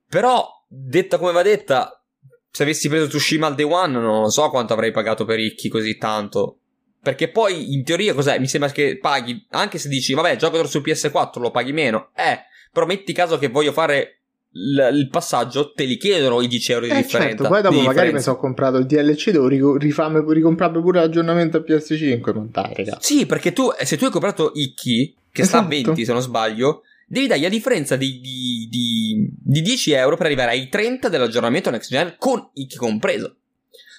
[0.08, 2.02] Però, detta come va detta,
[2.50, 5.96] se avessi preso Tsushima al day one, non so quanto avrei pagato per Ikki così
[5.96, 6.58] tanto.
[7.02, 8.38] Perché poi, in teoria, cos'è?
[8.38, 12.10] Mi sembra che paghi, anche se dici, vabbè, gioco su PS4, lo paghi meno.
[12.14, 14.19] Eh, però metti caso che voglio fare
[14.52, 17.28] l- il passaggio te li chiedono i 10 euro di eh differenza.
[17.36, 21.58] Certo, poi dopo magari mi sono comprato il DLC, devo ric- rifarmi, ricomprarmi pure l'aggiornamento
[21.58, 22.34] a PS5.
[22.34, 22.98] Ma dai, raga.
[23.00, 25.64] Sì, perché tu, se tu hai comprato Ikki, che esatto.
[25.64, 29.92] sta a 20 se non sbaglio, devi dargli a differenza di, di, di, di 10
[29.92, 33.36] euro per arrivare ai 30 dell'aggiornamento next gen con Ikki compreso.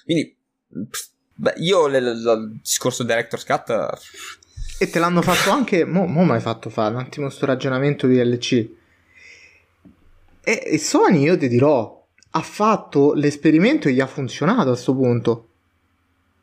[0.04, 0.36] Quindi,
[1.34, 3.90] beh, io il discorso Director's Cut...
[4.78, 8.08] E te l'hanno fatto anche, mo, mo mi hai fatto fare un attimo sto ragionamento
[8.08, 8.68] di DLC
[10.44, 14.94] e, e Sony, io ti dirò, ha fatto l'esperimento e gli ha funzionato a questo
[14.94, 15.48] punto.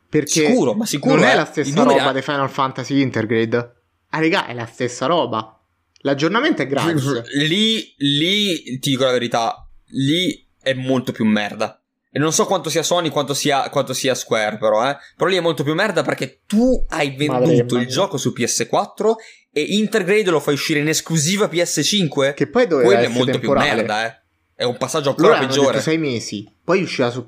[0.08, 1.36] Perché sicuro, ma sicuro, non è eh.
[1.36, 3.74] la stessa roba di Final Fantasy Intergrade.
[4.10, 5.56] Ah, raga, è la stessa roba.
[5.98, 7.30] L'aggiornamento è gratis.
[7.46, 11.80] Lì, lì, ti dico la verità, lì è molto più merda.
[12.12, 14.96] E non so quanto sia Sony, quanto sia, quanto sia Square, però, eh.
[15.16, 19.12] Però lì è molto più merda perché tu hai venduto Madre il gioco su PS4
[19.52, 22.34] e Intergrade lo fai uscire in esclusiva PS5.
[22.34, 23.68] Che poi doveva Quello è molto temporale.
[23.68, 24.18] più merda, eh.
[24.54, 25.70] È un passaggio ancora Loro peggiore.
[25.72, 27.26] Detto sei mesi, poi uscirà su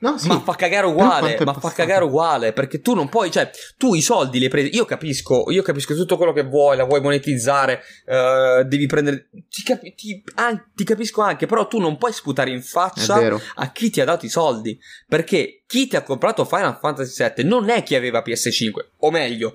[0.00, 0.28] No, sì.
[0.28, 4.00] Ma fa cagare uguale, ma fa cagare uguale, perché tu non puoi, cioè, tu i
[4.00, 7.82] soldi li hai presi, io capisco, io capisco tutto quello che vuoi, la vuoi monetizzare,
[8.06, 12.50] uh, devi prendere, ti, capi, ti, ah, ti, capisco anche, però tu non puoi sputare
[12.50, 16.78] in faccia a chi ti ha dato i soldi, perché chi ti ha comprato Final
[16.80, 19.54] Fantasy VII non è chi aveva PS5, o meglio,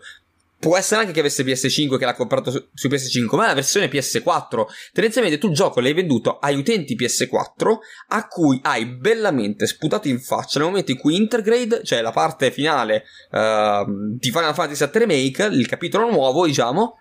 [0.58, 3.54] Può essere anche che avesse PS5 che l'ha comprato su, su PS5, ma è la
[3.54, 4.66] versione PS4.
[4.94, 7.76] Tendenzialmente tu il gioco l'hai venduto agli utenti PS4
[8.10, 12.52] a cui hai bellamente sputato in faccia nel momento in cui Intergrade, cioè la parte
[12.52, 16.98] finale uh, di Final Fantasy VII Remake, il capitolo nuovo, diciamo,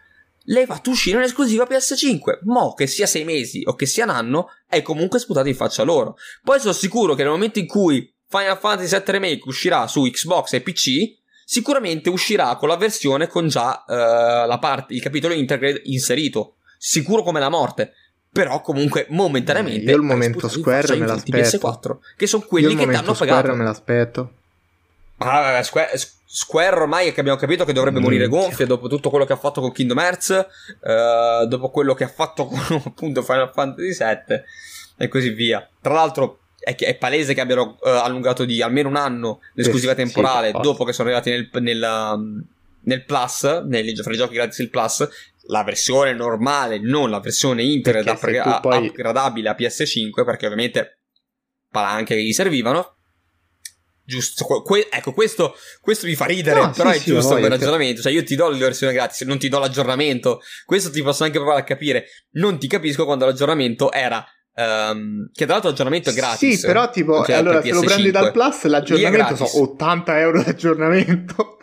[0.46, 2.40] l'hai fatto uscire in esclusiva PS5.
[2.42, 5.82] Mo che sia sei mesi o che sia un anno, hai comunque sputato in faccia
[5.82, 6.16] loro.
[6.42, 10.54] Poi sono sicuro che nel momento in cui Final Fantasy VII Remake uscirà su Xbox
[10.54, 15.82] e PC, sicuramente uscirà con la versione con già uh, la parte, il capitolo Intergrade
[15.84, 16.56] inserito.
[16.78, 17.92] Sicuro come la morte.
[18.30, 19.90] Però comunque momentaneamente...
[19.90, 21.56] Io il momento Square me l'aspetto.
[21.56, 23.40] PS4, che sono quelli che ti hanno pagato.
[23.40, 24.32] Square me l'aspetto.
[25.18, 25.90] Ah, Square,
[26.26, 29.60] Square ormai che abbiamo capito che dovrebbe morire gonfia dopo tutto quello che ha fatto
[29.60, 30.46] con Kingdom Hearts,
[30.80, 34.42] uh, dopo quello che ha fatto con appunto Final Fantasy VII
[34.96, 35.66] e così via.
[35.80, 40.50] Tra l'altro è, è palese che abbiano uh, allungato di almeno un anno l'esclusiva temporale
[40.52, 42.44] sì, dopo che sono arrivati nel, nel, um,
[42.84, 45.06] nel Plus, nel, fra i giochi gratis il Plus,
[45.48, 48.88] la versione normale, non la versione internet upgra- poi...
[48.88, 51.00] upgradabile a PS5, perché ovviamente
[51.70, 52.96] palanche che gli servivano.
[54.06, 57.48] Giusto, que- ecco, questo, questo, mi fa ridere, no, però sì, è sì, giusto come
[57.48, 58.02] ragionamento.
[58.02, 60.40] Cioè, io ti do la versione gratis, non ti do l'aggiornamento.
[60.64, 62.06] Questo ti posso anche provare a capire.
[62.32, 64.24] Non ti capisco quando l'aggiornamento era
[64.56, 66.60] Um, che tra l'altro l'aggiornamento è gratis.
[66.60, 71.58] Sì, però tipo, cioè, allora se lo prendi dal Plus l'aggiornamento sono 80 euro d'aggiornamento.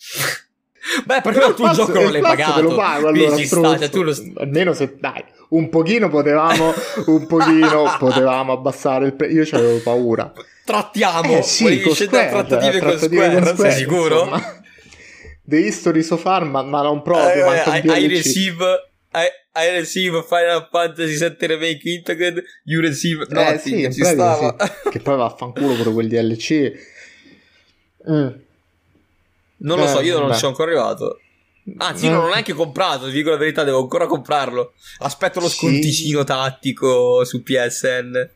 [1.04, 2.62] Beh, perché il tuo gioco non l'hai pagato.
[2.62, 4.16] Lo pago, allora, sta, cioè, tu lo...
[4.38, 6.72] Almeno se dai, un pochino potevamo,
[7.06, 9.34] un pochino potevamo abbassare il prezzo.
[9.34, 10.32] Io avevo paura.
[10.64, 14.22] Trattiamo, eh, sì, con Square, trattative, trattative con Square, con Square sei sicuro?
[14.24, 14.62] Insomma.
[15.42, 17.52] The History so far, ma, ma non proprio.
[17.52, 18.89] Eh, I, I, receive...
[19.12, 24.56] I, I receive Final Fantasy VII Remake Integrated, you receive no, eh, sì, ci stava.
[24.58, 24.90] Sì.
[24.90, 26.72] che poi vaffanculo pure quel DLC.
[28.08, 28.28] Mm.
[29.62, 30.34] Non lo so, io non beh.
[30.34, 31.20] ci sono ancora arrivato.
[31.78, 34.74] Anzi, io non l'ho neanche comprato, ti dico la verità, devo ancora comprarlo.
[34.98, 35.56] Aspetto lo sì.
[35.56, 38.30] sconticino tattico su PSN.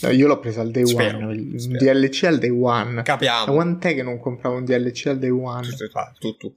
[0.00, 1.58] No, io l'ho preso al day spero, one.
[1.58, 1.78] Spero.
[1.78, 3.02] DLC al day one.
[3.02, 3.46] Capiamo.
[3.46, 5.66] Da quant'è che non compravo un DLC al day one?
[5.66, 5.88] Tu,
[6.18, 6.54] tu, tu.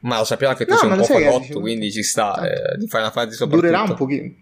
[0.00, 2.48] Ma lo sappiamo che tu no, sei un po' fagotto, quindi ci sta.
[2.48, 3.66] Eh, di Final Fantasy soprattutto.
[3.66, 4.34] Durerà un pochino.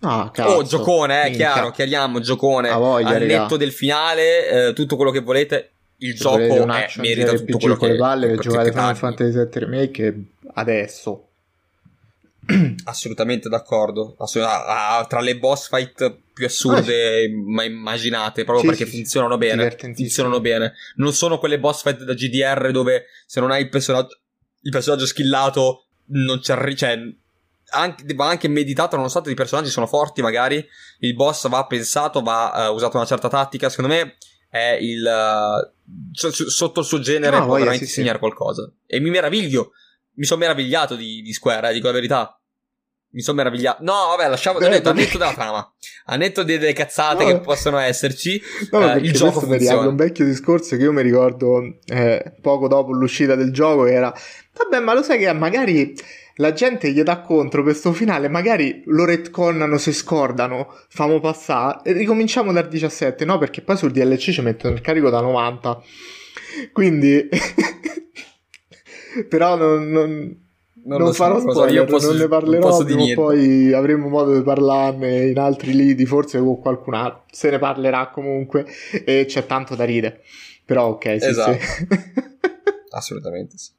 [0.00, 0.50] Ah, cazzo.
[0.50, 2.68] Oh, giocone, eh, chiaro, chiariamo, giocone.
[2.68, 5.72] A voglia, Al netto del finale, eh, tutto quello che volete
[6.02, 9.48] il Se gioco è, merita tutto quello che, le palle per giocare Final Fantasy VII
[9.52, 10.22] Remake
[10.54, 11.28] adesso
[12.84, 18.64] assolutamente d'accordo Assolut- ah, ah, tra le boss fight più assurde ah, mai immaginate proprio
[18.64, 23.06] sì, perché sì, funzionano bene funzionano bene non sono quelle boss fight da GDR dove
[23.26, 24.18] se non hai il personaggio
[24.62, 26.98] il personaggio skillato non ci arrivi cioè
[27.74, 30.64] anche, va anche meditato nonostante i personaggi sono forti magari
[31.00, 34.16] il boss va pensato va uh, usato una certa tattica secondo me
[34.48, 35.02] è il
[36.12, 38.20] sotto il suo genere no, può veramente sì, insegnare sì.
[38.20, 38.70] qualcosa.
[38.86, 39.72] E mi meraviglio,
[40.16, 42.36] mi sono meravigliato di, di Square, eh, dico la verità.
[43.14, 43.82] Mi sono meravigliato.
[43.82, 44.58] No, vabbè, lasciamo.
[44.58, 45.70] Beh, detto, netto della trama.
[46.06, 48.40] A netto delle cazzate no, che possono esserci.
[48.70, 49.86] No, eh, il gioco funziona.
[49.86, 53.84] un vecchio discorso che io mi ricordo eh, poco dopo l'uscita del gioco.
[53.84, 54.14] Era
[54.54, 55.94] vabbè, ma lo sai che magari
[56.36, 61.80] la gente gli dà contro per sto finale, magari lo retconnano se scordano, famo passare
[61.84, 63.38] e ricominciamo dal 17, no?
[63.38, 65.82] Perché poi sul DLC ci mettono il carico da 90.
[66.72, 67.28] Quindi
[69.28, 70.36] però non, non,
[70.84, 75.26] non, non farò so, spoiler, posso, non ne parlerò, non poi avremo modo di parlarne
[75.26, 78.66] in altri lidi, forse con qualcun altro, se ne parlerà comunque
[79.04, 80.22] e c'è tanto da ridere.
[80.64, 81.58] Però ok, sì, esatto.
[81.58, 81.86] sì.
[82.90, 83.70] Assolutamente sì.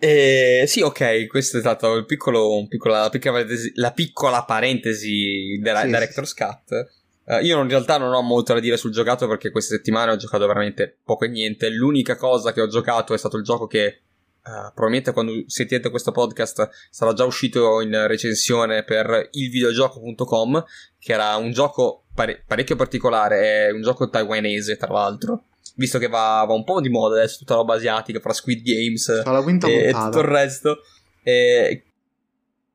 [0.00, 3.44] Eh, sì, ok, questo è stato il piccolo, un piccolo, la, piccola,
[3.74, 6.44] la, piccola, parentesi della sì, Director's sì.
[6.44, 6.90] Cut.
[7.24, 10.16] Uh, io in realtà non ho molto da dire sul giocato perché queste settimane ho
[10.16, 11.68] giocato veramente poco e niente.
[11.68, 14.02] L'unica cosa che ho giocato è stato il gioco che
[14.44, 20.64] uh, probabilmente quando sentite questo podcast sarà già uscito in recensione per ilvideogioco.com,
[20.96, 25.44] che era un gioco pare- parecchio particolare, è un gioco taiwanese tra l'altro
[25.74, 29.22] visto che va, va, un po' di moda adesso tutta roba asiatica fra Squid Games
[29.68, 30.78] e, e, tutto il resto.
[31.22, 31.84] E,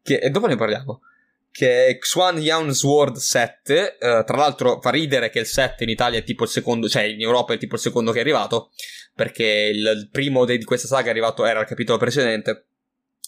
[0.01, 1.01] che, e dopo ne parliamo.
[1.51, 3.97] Che è Xuan Young Sword 7.
[3.97, 7.03] Eh, tra l'altro fa ridere che il 7 in Italia è tipo il secondo, cioè
[7.03, 8.71] in Europa è tipo il secondo che è arrivato.
[9.13, 12.67] Perché il, il primo di questa saga è arrivato, era il capitolo precedente.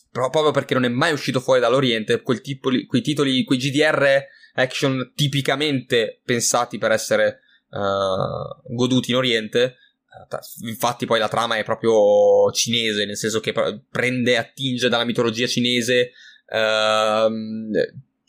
[0.09, 4.23] Però proprio perché non è mai uscito fuori dall'Oriente, quel tipo, quei titoli, quei GDR
[4.55, 9.77] action tipicamente pensati per essere uh, goduti in Oriente.
[10.09, 13.53] Uh, infatti, poi la trama è proprio cinese, nel senso che
[13.89, 16.11] prende, attinge dalla mitologia cinese.
[16.47, 17.71] Uh,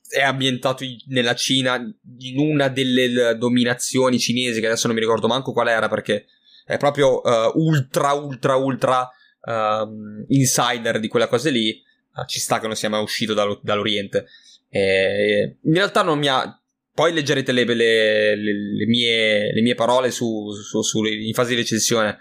[0.08, 1.76] è ambientato nella Cina
[2.18, 6.26] in una delle dominazioni cinesi, che adesso non mi ricordo manco qual era, perché
[6.64, 9.08] è proprio uh, ultra, ultra, ultra
[9.40, 11.82] uh, insider di quella cosa lì.
[12.26, 14.26] Ci sta che non sia mai uscito dall- dall'Oriente.
[14.68, 16.60] E in realtà non mi ha
[16.96, 21.56] poi leggerete le, le, le, mie, le mie, parole su, su, su, in fase di
[21.56, 22.16] recensione.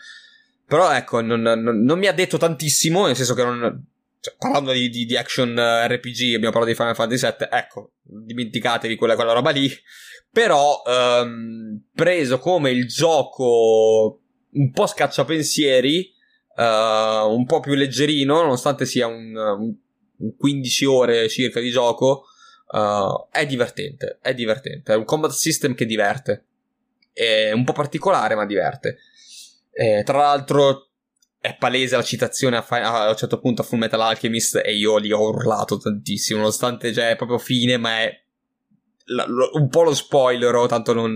[0.68, 3.86] Però ecco, non, non, non, mi ha detto tantissimo, nel senso che non,
[4.20, 8.98] cioè, parlando di, di, di, action RPG, abbiamo parlato di Final Fantasy VII, ecco, dimenticatevi
[8.98, 9.72] quella, quella roba lì.
[10.30, 16.12] Però, um, preso come il gioco un po' scacciapensieri,
[16.58, 16.62] uh,
[17.32, 22.26] un po' più leggerino, nonostante sia un, un 15 ore circa di gioco,
[22.68, 24.94] Uh, è divertente, è divertente.
[24.94, 26.44] È un combat system che diverte.
[27.14, 28.98] È un po' particolare, ma diverte.
[29.72, 30.90] E, tra l'altro,
[31.40, 34.98] è palese la citazione a, a, un certo punto a Full Metal Alchemist e io
[34.98, 38.20] li ho urlato tantissimo, nonostante cioè, è proprio fine, ma è
[39.06, 41.14] la, lo, un po' lo spoiler, tanto non,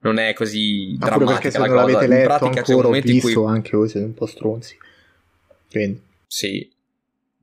[0.00, 2.82] non è così ah, drammatica perché se non l'avete letto In pratica, ancora, c'è un
[2.82, 3.44] momento in cui...
[3.46, 4.78] anche voi siete un po' stronzi.
[5.70, 6.02] Quindi.
[6.26, 6.70] Sì.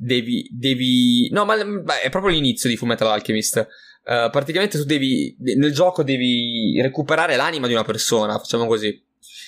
[0.04, 1.30] Devi, devi...
[1.32, 3.68] No, ma beh, è proprio l'inizio di Fullmetal Alchemist.
[4.06, 5.36] Uh, praticamente tu devi...
[5.40, 9.02] Nel gioco devi recuperare l'anima di una persona, facciamo così.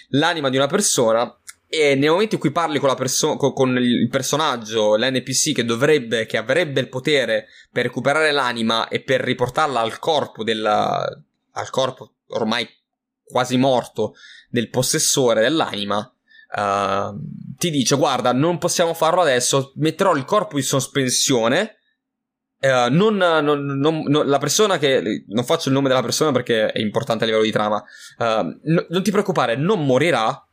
[0.09, 1.37] L'anima di una persona
[1.67, 6.37] e nel momento in cui parli con, perso- con il personaggio, l'NPC che dovrebbe, che
[6.37, 11.05] avrebbe il potere per recuperare l'anima e per riportarla al corpo della,
[11.51, 12.65] al corpo ormai
[13.23, 14.13] quasi morto
[14.49, 16.14] del possessore dell'anima,
[16.55, 17.15] uh,
[17.57, 21.77] ti dice guarda non possiamo farlo adesso, metterò il corpo in sospensione.
[22.59, 26.79] Uh, non, non, non, la persona che non faccio il nome della persona perché è
[26.79, 27.83] importante a livello di trama.
[28.17, 30.45] Uh, non ti preoccupare, non morirà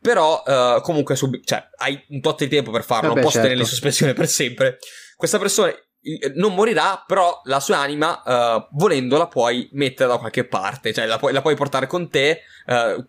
[0.00, 3.34] però, uh, comunque, sub- cioè, hai un tot di tempo per farlo, Vabbè, non posso
[3.34, 3.48] certo.
[3.48, 4.78] tenerli in sospensione per sempre.
[5.14, 5.72] Questa persona
[6.36, 11.04] non morirà, però la sua anima, uh, volendo, la puoi mettere da qualche parte, cioè
[11.04, 12.40] la puoi, la puoi portare con te,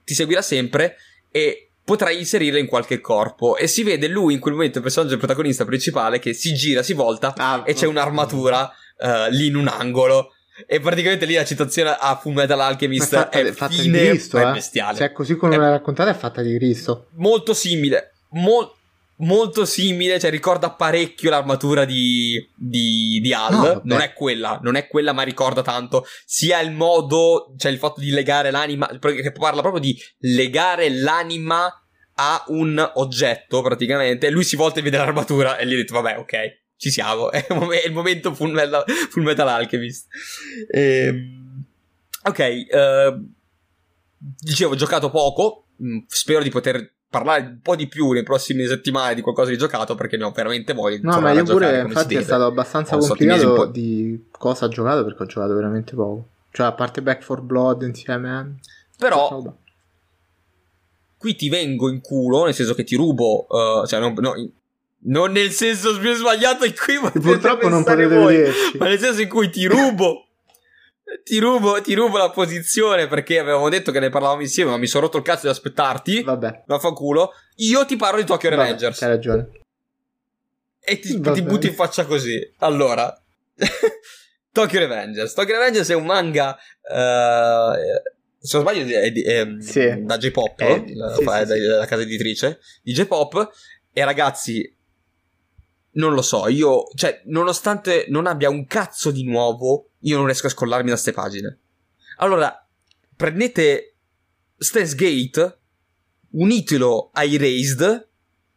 [0.03, 0.97] ti seguirà sempre
[1.31, 3.57] e potrai inserirla in qualche corpo.
[3.57, 6.93] E si vede lui in quel momento, il personaggio protagonista principale, che si gira, si
[6.93, 10.33] volta ah, e c'è un'armatura uh, lì in un angolo.
[10.65, 14.07] E praticamente lì la citazione a Full Metal Alchemist è, fatta, è fatta fine, di
[14.07, 14.51] Cristo, è eh?
[14.51, 14.97] bestiale.
[14.97, 17.07] Cioè, così come è, l'hai raccontata, è fatta di Cristo.
[17.15, 18.13] Molto simile.
[18.29, 18.73] Mo-
[19.17, 23.53] molto simile, cioè ricorda parecchio l'armatura di, di, di Al.
[23.53, 27.79] No, non è quella, non è quella, ma ricorda tanto sia il modo, cioè il
[27.79, 31.80] fatto di legare l'anima, che parla proprio di legare l'anima
[32.21, 34.29] a un oggetto praticamente.
[34.29, 37.45] Lui si volta e vede l'armatura e gli ha detto, vabbè, ok ci siamo, è
[37.85, 40.07] il momento full metal, full metal alchemist.
[40.71, 41.63] Ehm,
[42.23, 42.39] ok,
[42.71, 43.23] uh,
[44.39, 48.65] dicevo, ho giocato poco, mm, spero di poter parlare un po' di più nei prossimi
[48.65, 52.15] settimane di qualcosa di giocato perché ne ho veramente voglia no ma io pure infatti
[52.15, 56.67] è stato abbastanza ho complicato di cosa ho giocato perché ho giocato veramente poco cioè
[56.67, 58.47] a parte Back for Blood insieme a...
[58.97, 59.43] però
[61.21, 64.33] qui ti vengo in culo nel senso che ti rubo uh, cioè no, no,
[65.03, 68.77] non nel senso sbagliato in cui purtroppo non potete voi, vederci.
[68.79, 70.25] ma nel senso in cui ti rubo
[71.23, 74.87] ti rubo, ti rubo la posizione perché avevamo detto che ne parlavamo insieme, ma mi
[74.87, 76.23] sono rotto il cazzo di aspettarti.
[76.23, 76.63] Vabbè.
[76.65, 77.33] Vaffanculo.
[77.57, 79.01] Io ti parlo di Tokyo Vabbè, Revengers.
[79.01, 79.49] Hai ragione.
[80.79, 82.39] E ti, ti butti in faccia così.
[82.59, 83.13] Allora,
[84.53, 85.33] Tokyo Revengers.
[85.33, 86.57] Tokyo Revengers è un manga.
[86.81, 87.75] Uh,
[88.41, 90.03] se non sbaglio, è, è, è sì.
[90.03, 93.51] da J-Pop, eh, la, sì, fa, sì, da, la casa editrice di J-Pop.
[93.93, 94.77] E ragazzi,
[95.91, 100.47] non lo so, io, cioè, nonostante non abbia un cazzo di nuovo, io non riesco
[100.47, 101.59] a scollarmi da ste pagine.
[102.17, 102.67] Allora,
[103.15, 103.97] prendete
[104.57, 105.59] Stance Gate,
[106.31, 108.09] unitelo a Erased,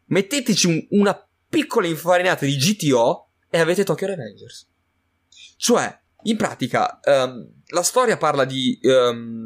[0.06, 4.66] metteteci un, una piccola infarinata di GTO e avete Tokyo Revengers.
[5.56, 9.43] Cioè, in pratica, um, la storia parla di, um,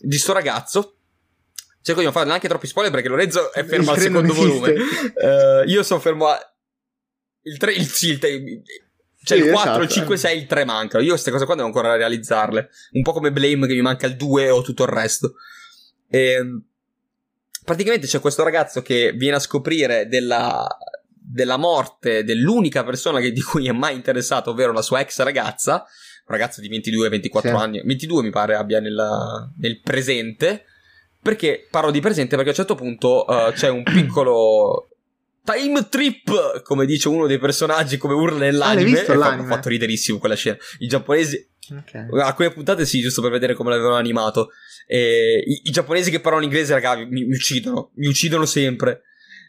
[0.00, 0.96] di sto ragazzo
[1.82, 4.72] cerco di non fare neanche troppi spoiler perché Lorenzo è fermo al secondo volume.
[4.72, 6.38] Uh, io sono fermo a
[7.42, 9.82] il 3, il, sì, il, cioè sì, il 4, esatto.
[9.82, 11.02] il 5, 6, il 3 mancano.
[11.02, 12.68] Io queste cose qua devo ancora realizzarle.
[12.92, 15.34] Un po' come Blame che mi manca il 2 o tutto il resto.
[16.08, 16.62] E, ehm,
[17.64, 20.66] praticamente c'è questo ragazzo che viene a scoprire della,
[21.08, 25.86] della morte dell'unica persona che, di cui è mai interessato, ovvero la sua ex ragazza.
[26.30, 27.48] Ragazzo di 22-24 sì.
[27.48, 30.64] anni, 22 mi pare abbia nella, nel presente.
[31.20, 32.36] Perché parlo di presente?
[32.36, 34.88] Perché a un certo punto uh, c'è un piccolo
[35.42, 38.90] Time Trip, come dice uno dei personaggi, come urla nell'anime.
[38.90, 39.48] Ah, visto l'anime?
[39.48, 40.56] Fa, fatto riderissimo quella scena.
[40.78, 41.48] I giapponesi.
[41.68, 42.06] Okay.
[42.20, 44.50] Alcune puntate sì, giusto per vedere come l'avevano animato.
[44.86, 47.90] E i, i, giapponesi che parlano inglese, raga, mi, mi, uccidono.
[47.94, 49.02] Mi uccidono sempre.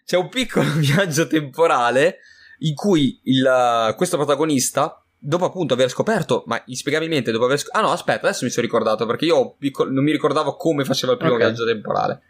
[0.06, 2.18] C'è un piccolo viaggio temporale
[2.60, 7.80] in cui il, questo protagonista, dopo appunto aver scoperto, ma inspiegabilmente dopo aver scoperto...
[7.80, 9.56] Ah no, aspetta, adesso mi sono ricordato perché io
[9.90, 11.48] non mi ricordavo come faceva il primo okay.
[11.48, 12.22] viaggio temporale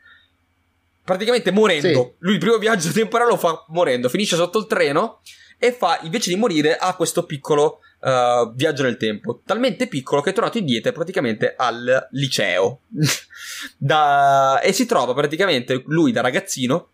[1.03, 1.87] praticamente morendo.
[1.87, 2.13] Sì.
[2.19, 5.21] Lui il primo viaggio temporale lo fa morendo, finisce sotto il treno
[5.57, 9.41] e fa, invece di morire, ha questo piccolo uh, viaggio nel tempo.
[9.45, 12.81] Talmente piccolo che è tornato indietro praticamente al liceo.
[13.77, 14.59] da...
[14.61, 16.89] E si trova praticamente lui da ragazzino.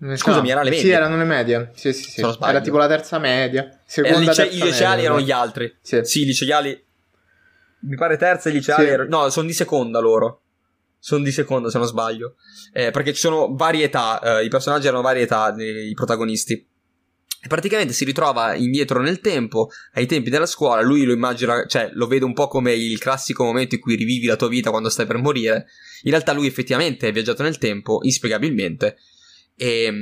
[0.00, 0.84] Scusami, no, erano le medie.
[0.84, 1.70] Sì, erano le medie.
[1.74, 2.20] Sì, sì, sì.
[2.20, 3.80] Era tipo la terza media.
[3.84, 5.76] Seconda, lice- I liceali media, erano gli altri.
[5.82, 6.00] Sì.
[6.04, 6.84] sì, i liceali.
[7.80, 8.86] Mi pare terza e i liceali.
[8.86, 8.90] Sì.
[8.90, 9.08] Erano...
[9.22, 10.42] No, sono di seconda loro.
[10.98, 12.36] Sono di seconda, se non sbaglio.
[12.72, 16.66] Eh, perché ci sono varie età, eh, i personaggi hanno varie età, i protagonisti.
[17.42, 21.88] E praticamente si ritrova indietro nel tempo, ai tempi della scuola, lui lo immagina, cioè
[21.94, 24.90] lo vede un po' come il classico momento in cui rivivi la tua vita quando
[24.90, 25.66] stai per morire.
[26.02, 28.98] In realtà lui effettivamente è viaggiato nel tempo, inspiegabilmente,
[29.60, 29.92] e,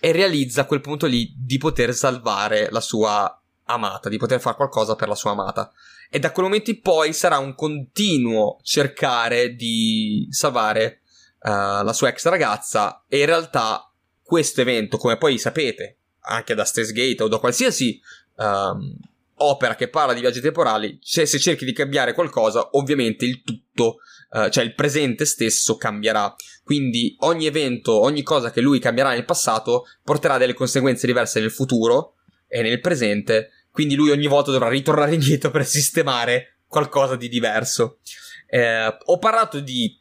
[0.00, 4.54] e realizza a quel punto lì di poter salvare la sua amata, di poter fare
[4.54, 5.72] qualcosa per la sua amata
[6.08, 11.00] e da quel momento in poi sarà un continuo cercare di salvare
[11.40, 16.64] uh, la sua ex ragazza e in realtà questo evento, come poi sapete, anche da
[16.64, 18.00] Stays Gate o da qualsiasi
[18.36, 18.96] um,
[19.36, 23.96] opera che parla di viaggi temporali, se, se, cerchi di cambiare qualcosa, ovviamente il tutto,
[24.30, 26.34] uh, cioè il presente stesso cambierà.
[26.68, 31.50] Quindi ogni evento, ogni cosa che lui cambierà nel passato porterà delle conseguenze diverse nel
[31.50, 32.16] futuro
[32.46, 33.52] e nel presente.
[33.70, 38.00] Quindi lui ogni volta dovrà ritornare indietro per sistemare qualcosa di diverso.
[38.46, 39.98] Eh, ho parlato di,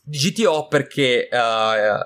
[0.00, 1.98] di GTO perché uh,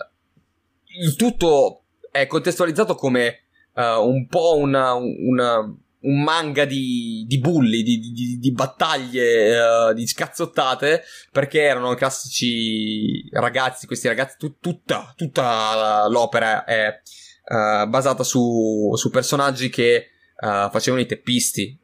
[1.02, 7.82] il tutto è contestualizzato come uh, un po' una, una un manga di, di bulli,
[7.82, 15.12] di, di, di battaglie, uh, di scazzottate, perché erano classici ragazzi, questi ragazzi, tu, tutta,
[15.16, 17.00] tutta l'opera è
[17.44, 20.08] uh, basata su, su, personaggi che
[20.40, 21.78] uh, facevano i teppisti.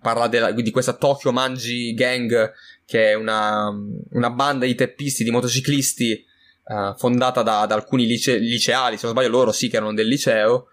[0.00, 2.52] parla della, di questa Tokyo Manji Gang,
[2.84, 3.70] che è una,
[4.10, 6.26] una banda di teppisti, di motociclisti,
[6.96, 10.68] fondata da, da alcuni lice, liceali, se non sbaglio loro sì che erano del liceo,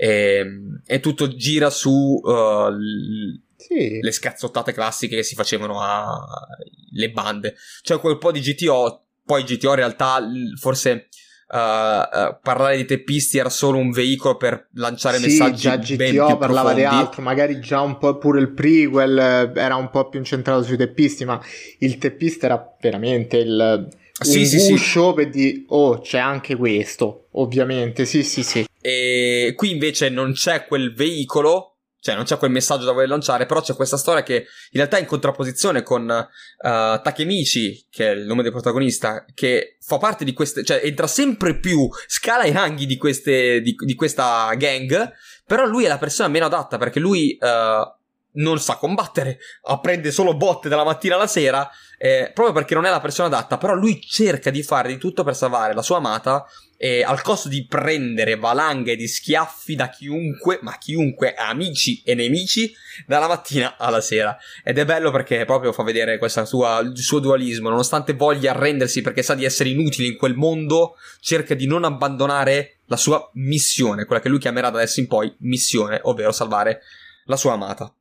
[0.00, 1.90] e, ehm, e tutto gira su
[2.22, 4.00] uh, l- sì.
[4.00, 7.54] le scazzottate classiche che si facevano alle bande.
[7.82, 10.22] Cioè quel po' di GTO, poi GTO in realtà
[10.58, 11.08] forse
[11.48, 16.38] uh, uh, parlare di teppisti era solo un veicolo per lanciare sì, messaggi già GTO
[16.38, 20.18] parlava di altro, magari già un po' pure il prequel eh, era un po' più
[20.18, 21.38] incentrato sui teppisti, ma
[21.80, 25.14] il teppista era veramente il sì, un sì, guscio sì.
[25.14, 30.66] per dire oh c'è anche questo ovviamente sì sì sì e qui invece non c'è
[30.66, 34.34] quel veicolo cioè non c'è quel messaggio da voler lanciare, però c'è questa storia che
[34.36, 39.76] in realtà è in contrapposizione con uh, Takemichi, che è il nome del protagonista, che
[39.80, 43.94] fa parte di queste, cioè entra sempre più, scala i ranghi di, queste, di, di
[43.94, 45.12] questa gang,
[45.44, 47.99] però lui è la persona meno adatta perché lui uh,
[48.32, 51.68] non sa combattere, apprende solo botte dalla mattina alla sera,
[51.98, 55.22] eh, proprio perché non è la persona adatta, però lui cerca di fare di tutto
[55.24, 56.46] per salvare la sua amata
[56.82, 62.72] eh, al costo di prendere valanghe di schiaffi da chiunque, ma chiunque, amici e nemici,
[63.06, 64.34] dalla mattina alla sera.
[64.64, 69.22] Ed è bello perché proprio fa vedere sua, il suo dualismo, nonostante voglia arrendersi perché
[69.22, 74.22] sa di essere inutile in quel mondo, cerca di non abbandonare la sua missione, quella
[74.22, 76.80] che lui chiamerà da adesso in poi missione, ovvero salvare
[77.26, 77.94] la sua amata.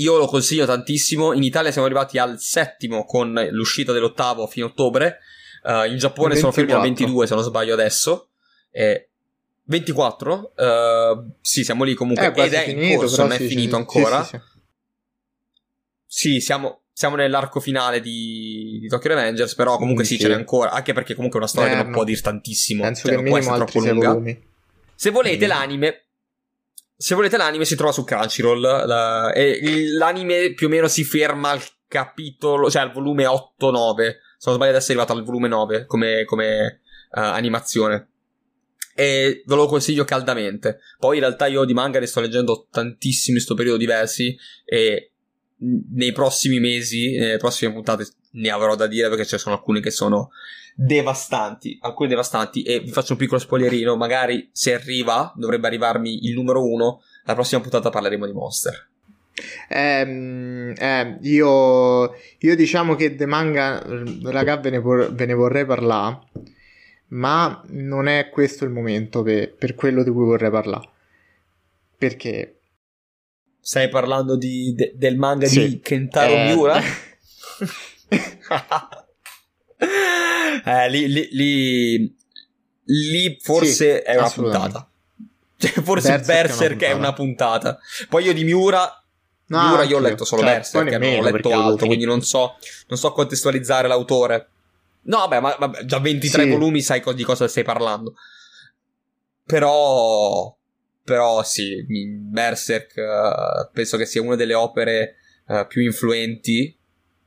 [0.00, 1.32] Io lo consiglio tantissimo.
[1.32, 5.18] In Italia siamo arrivati al settimo con l'uscita dell'ottavo a fine ottobre.
[5.62, 6.38] Uh, in Giappone 24.
[6.38, 8.28] sono fermi al 22, se non sbaglio adesso.
[8.70, 9.08] Eh,
[9.64, 10.52] 24?
[10.56, 12.32] Uh, sì, siamo lì comunque.
[12.32, 14.24] Eh, Ed è finito, in corso, non sì, è finito sì, ancora.
[14.24, 14.38] Sì,
[16.06, 20.70] sì siamo, siamo, nell'arco finale di, di Tokyo Revengers, però comunque sì, ce n'è ancora.
[20.70, 21.96] Anche perché comunque è una storia eh, che non no.
[21.96, 22.82] può dire tantissimo.
[22.82, 24.08] Penso cioè, che non può essere troppo lunga.
[24.08, 24.46] Volumi.
[24.94, 25.48] Se volete mm.
[25.48, 26.07] l'anime,
[27.00, 31.50] se volete l'anime si trova su Crunchyroll la, e l'anime più o meno si ferma
[31.50, 34.16] al capitolo, cioè al volume 8-9.
[34.36, 36.80] Se non sbaglio adesso è arrivato al volume 9 come, come
[37.12, 38.08] uh, animazione.
[38.96, 40.80] E ve lo consiglio caldamente.
[40.98, 45.12] Poi in realtà io di manga ne sto leggendo tantissimi in questo periodo diversi e
[45.60, 48.06] nei prossimi mesi, nelle prossime puntate
[48.38, 50.30] ne avrò da dire perché ce sono alcuni che sono
[50.74, 56.34] devastanti, alcuni devastanti e vi faccio un piccolo spoilerino, magari se arriva, dovrebbe arrivarmi il
[56.34, 58.88] numero uno, la prossima puntata parleremo di Monster.
[59.68, 63.84] Eh, eh, io, io, diciamo che The Manga,
[64.22, 66.20] raga, ve ne, vor- ve ne, vorrei parlare,
[67.08, 70.88] ma non è questo il momento per, per quello di cui vorrei parlare.
[71.96, 72.60] Perché?
[73.60, 75.68] Stai parlando di, de- del manga sì.
[75.68, 76.44] di Kentaro eh...
[76.46, 76.80] Miura?
[80.64, 82.16] eh, lì, lì, lì,
[82.84, 84.88] lì, forse sì, è una puntata.
[85.56, 87.78] Cioè, forse Berserk, Berserk è, una puntata.
[88.08, 88.92] Poi io di Miura.
[89.46, 92.56] No, Miura io ho letto solo cioè, Berserk, non ho letto altro, quindi non so,
[92.86, 94.50] non so contestualizzare l'autore.
[95.02, 96.50] No, vabbè, ma vabbè, già 23 sì.
[96.50, 98.14] volumi sai co- di cosa stai parlando.
[99.44, 100.54] Però.
[101.02, 105.14] Però sì, Berserk uh, penso che sia una delle opere
[105.46, 106.77] uh, più influenti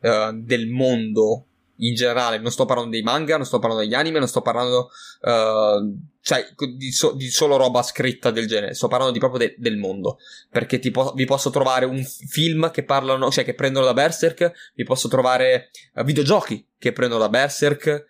[0.02, 1.46] uh, del mondo
[1.82, 2.40] in generale.
[2.40, 4.90] Non sto parlando dei manga, non sto parlando degli anime, non sto parlando
[5.22, 6.46] uh, cioè,
[6.76, 8.74] di, so- di, solo roba scritta del genere.
[8.74, 10.18] Sto parlando di proprio de- del mondo.
[10.50, 14.84] Perché po- vi posso trovare un film che parlano, cioè che prendono da Berserk, vi
[14.84, 18.06] posso trovare uh, videogiochi che prendono da Berserk.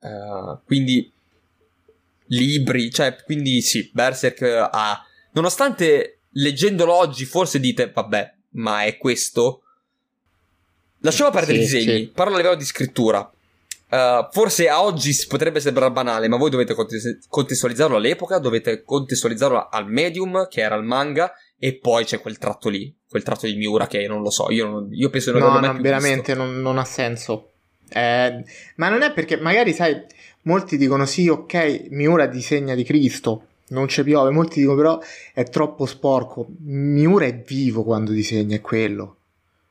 [0.00, 1.12] Uh, quindi
[2.28, 5.02] libri, cioè, quindi sì, Berserk ha.
[5.32, 9.62] Nonostante leggendolo oggi, forse dite, vabbè, ma è questo
[11.00, 12.12] Lasciamo perdere sì, i disegni, sì.
[12.14, 13.30] parlo a livello di scrittura.
[13.90, 16.74] Uh, forse a oggi potrebbe sembrare banale, ma voi dovete
[17.28, 22.68] contestualizzarlo all'epoca, dovete contestualizzarlo al medium, che era il manga, e poi c'è quel tratto
[22.68, 25.52] lì, quel tratto di Miura che non lo so, io, non, io penso che non
[25.52, 27.52] no, mai no, veramente non, non, ha senso.
[27.88, 28.44] Eh,
[28.76, 30.04] ma non è perché magari, sai,
[30.42, 35.00] molti dicono sì, ok, Miura disegna di Cristo, non c'è piove, molti dicono però
[35.32, 36.46] è troppo sporco.
[36.60, 39.16] Miura è vivo quando disegna, è quello.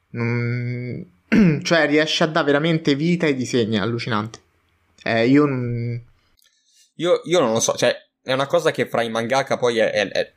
[0.10, 1.16] Non...
[1.64, 4.40] cioè riesce a dare veramente vita ai disegni, è allucinante.
[5.04, 5.46] Eh, io,
[6.96, 9.90] io, io non lo so, cioè è una cosa che fra i mangaka poi è,
[9.90, 10.34] è,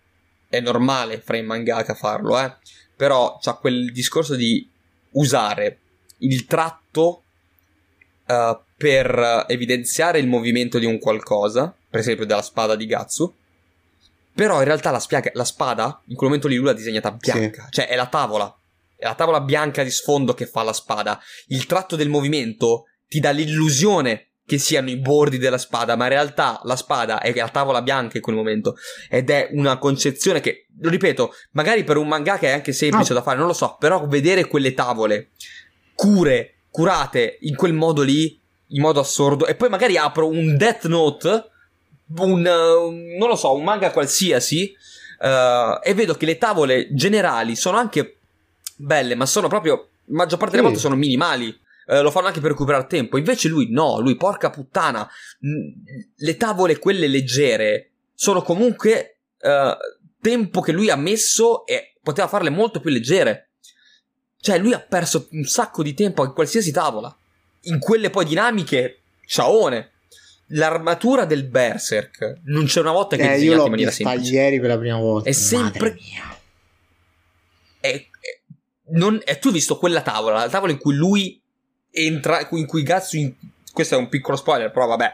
[0.48, 2.54] è normale fra i mangaka farlo, eh.
[2.96, 4.68] Però c'ha quel discorso di
[5.12, 5.78] usare
[6.18, 7.24] il tratto
[8.26, 13.34] uh, per evidenziare il movimento di un qualcosa, per esempio della spada di Gatsu.
[14.32, 17.64] Però in realtà la, spiaga, la spada, in quel momento lì lui l'ha disegnata bianca,
[17.64, 17.70] sì.
[17.70, 18.54] cioè è la tavola.
[19.00, 21.18] È la tavola bianca di sfondo che fa la spada.
[21.46, 26.10] Il tratto del movimento ti dà l'illusione che siano i bordi della spada, ma in
[26.10, 28.76] realtà la spada è la tavola bianca in quel momento
[29.08, 33.20] ed è una concezione che, lo ripeto, magari per un mangaka è anche semplice no.
[33.20, 35.30] da fare, non lo so, però vedere quelle tavole
[35.94, 38.38] cure, curate in quel modo lì,
[38.68, 41.50] in modo assurdo, e poi magari apro un Death Note,
[42.18, 44.74] un, non lo so, un manga qualsiasi,
[45.20, 48.19] uh, e vedo che le tavole generali sono anche
[48.80, 51.56] belle, ma sono proprio, maggior parte delle volte sono minimali
[51.90, 53.18] eh, lo fanno anche per recuperare tempo.
[53.18, 55.08] Invece lui no, lui porca puttana,
[55.40, 59.76] le tavole quelle leggere sono comunque eh,
[60.20, 63.48] tempo che lui ha messo e poteva farle molto più leggere.
[64.40, 67.14] Cioè lui ha perso un sacco di tempo in qualsiasi tavola.
[67.62, 69.90] In quelle poi dinamiche, ciaone.
[70.52, 74.32] L'armatura del Berserk non c'è una volta che eh, è disegnata in maniera semplice.
[74.32, 75.28] ieri per la prima volta.
[75.28, 75.96] È sempre...
[77.78, 78.09] È,
[78.92, 81.40] non, e tu hai visto quella tavola, la tavola in cui lui
[81.90, 83.34] entra, in cui Gatsu, in,
[83.72, 85.12] questo è un piccolo spoiler, però vabbè,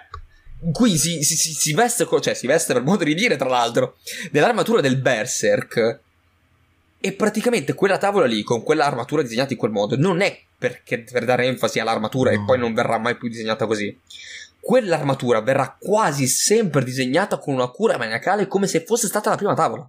[0.62, 3.48] in cui si, si, si, si veste, cioè si veste per modo di dire, tra
[3.48, 3.96] l'altro,
[4.30, 6.00] dell'armatura del Berserk.
[6.98, 11.24] E praticamente quella tavola lì, con quell'armatura disegnata in quel modo, non è perché, per
[11.24, 12.36] dare enfasi all'armatura no.
[12.36, 13.96] e poi non verrà mai più disegnata così.
[14.58, 19.54] Quell'armatura verrà quasi sempre disegnata con una cura maniacale come se fosse stata la prima
[19.54, 19.88] tavola.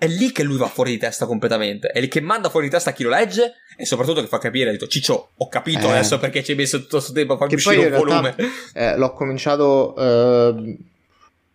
[0.00, 1.88] È lì che lui va fuori di testa completamente.
[1.88, 4.70] È lì che manda fuori di testa chi lo legge e soprattutto che fa capire.
[4.70, 5.90] Detto, Ciccio, ho capito eh.
[5.90, 8.36] adesso perché ci hai messo tutto questo tempo a farmi uscire un volume.
[8.74, 9.96] eh, l'ho cominciato.
[9.96, 10.76] Eh,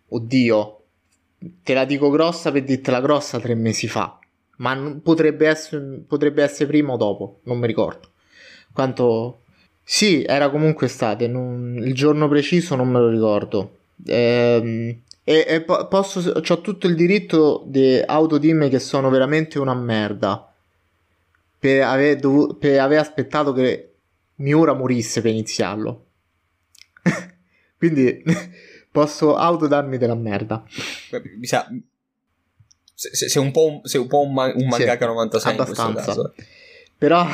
[0.09, 0.83] oddio,
[1.63, 4.19] te la dico grossa per dirtela grossa tre mesi fa.
[4.57, 8.11] Ma potrebbe essere, potrebbe essere prima o dopo, non mi ricordo.
[8.73, 9.39] Quanto.
[9.81, 11.29] Sì, era comunque estate.
[11.29, 11.77] Non...
[11.81, 13.77] il giorno preciso non me lo ricordo.
[14.05, 19.73] Ehm e, e po- posso, ho tutto il diritto di autodirmi che sono veramente una
[19.73, 20.53] merda.
[21.57, 23.93] Per aver, dovuto, per aver aspettato che
[24.35, 26.07] Miura morisse per iniziarlo.
[27.77, 28.21] Quindi
[28.91, 30.65] posso autodarmi della merda.
[31.37, 31.69] Mi sa.
[32.93, 36.33] Sei un po' un, sei un, po un, man- un mangaka sì, 96 abbastanza.
[36.97, 37.25] Però.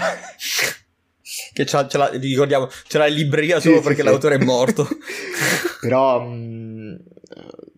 [1.53, 4.87] che ce la, ricordiamo, c'è la libreria solo sì, perché l'autore è morto.
[5.81, 6.21] Però.
[6.21, 6.97] Mh,
[7.29, 7.68] è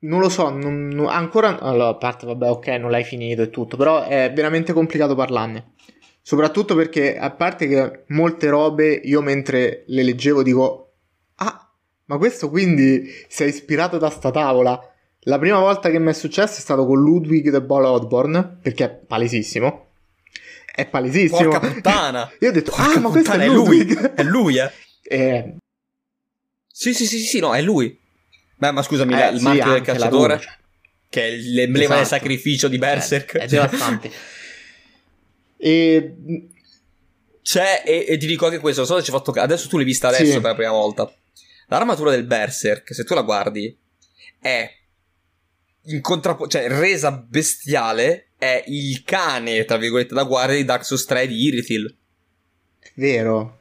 [0.00, 3.50] non lo so, non, non, ancora allora, a parte vabbè, ok, non l'hai finito e
[3.50, 5.72] tutto, però è veramente complicato parlarne.
[6.22, 10.92] Soprattutto perché a parte che molte robe io mentre le leggevo dico
[11.36, 11.70] "Ah,
[12.04, 14.78] ma questo quindi si è ispirato da sta tavola?"
[15.22, 18.84] La prima volta che mi è successo è stato con Ludwig the Ball Odborn, perché
[18.84, 19.86] è palesissimo.
[20.72, 21.50] È palesissimo.
[21.50, 22.30] Porca puttana!
[22.40, 24.70] io ho detto Porca "Ah, ma questo è Ludwig!" È lui, eh.
[25.02, 25.56] eh.
[26.66, 27.98] Sì, sì, sì, sì, no, è lui.
[28.58, 30.40] Beh, ma scusami, eh, il sì, marchio del cacciatore,
[31.08, 31.98] che è l'emblema esatto.
[31.98, 33.36] del sacrificio di Berserk.
[33.36, 34.10] È, è devastante.
[35.56, 36.14] e...
[37.40, 40.24] C'è, e, e, ti dico anche questo, so ci fatto Adesso tu l'hai vista adesso
[40.24, 40.40] sì.
[40.40, 41.10] per la prima volta.
[41.68, 43.74] L'armatura del Berserk, se tu la guardi,
[44.40, 44.70] è
[45.84, 51.04] in contrappo- cioè resa bestiale, è il cane, tra virgolette, da guardia di Dark Souls
[51.04, 51.96] 3 di Irithil.
[52.94, 53.60] Vero.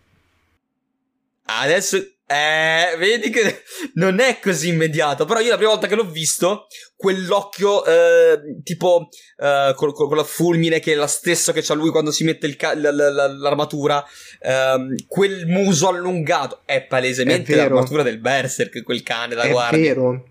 [1.45, 3.63] Adesso eh, vedi che
[3.95, 5.25] non è così immediato.
[5.25, 10.23] Però io la prima volta che l'ho visto, quell'occhio eh, tipo eh, con, con, la
[10.23, 14.05] fulmine che è la stessa che c'ha lui quando si mette ca- l- l- l'armatura,
[14.41, 19.79] ehm, quel muso allungato, è palesemente è l'armatura del Berserk, quel cane da guardia.
[19.79, 20.25] È vero.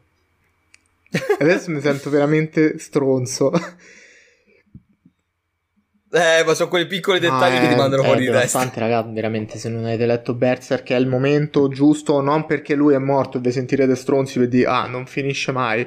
[1.38, 3.50] Adesso mi sento veramente stronzo.
[6.16, 8.70] Eh, ma sono quei piccoli dettagli ah, che ti mandano fuori di testa.
[8.76, 12.98] raga, veramente, se non avete letto Berserk è il momento giusto, non perché lui è
[12.98, 15.86] morto e vi sentirete stronzi per dire, ah, non finisce mai,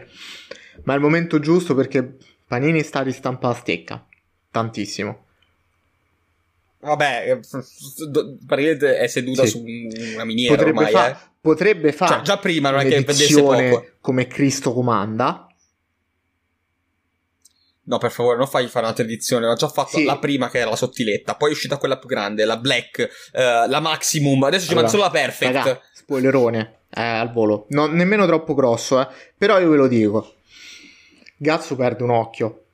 [0.84, 2.16] ma è il momento giusto perché
[2.48, 4.06] Panini sta ristampando la stecca,
[4.52, 5.26] tantissimo.
[6.82, 7.40] Vabbè, eh,
[8.46, 9.50] praticamente è seduta sì.
[9.50, 9.66] su
[10.14, 11.28] una miniera potrebbe ormai, fa- eh.
[11.42, 13.86] Potrebbe fare cioè, già prima non è che poco.
[14.00, 15.49] come Cristo comanda,
[17.90, 19.48] No, per favore, non fai fare un'altra edizione.
[19.48, 20.04] Ho già fatto sì.
[20.04, 23.68] la prima che era la sottiletta, poi è uscita quella più grande, la black, uh,
[23.68, 24.44] la maximum.
[24.44, 25.54] Adesso ci allora, manca solo la perfect.
[25.54, 27.66] Raga, spoilerone eh, al volo.
[27.70, 29.08] Non, nemmeno troppo grosso, eh.
[29.36, 30.36] Però io ve lo dico.
[31.36, 32.66] Gazzo perde un occhio.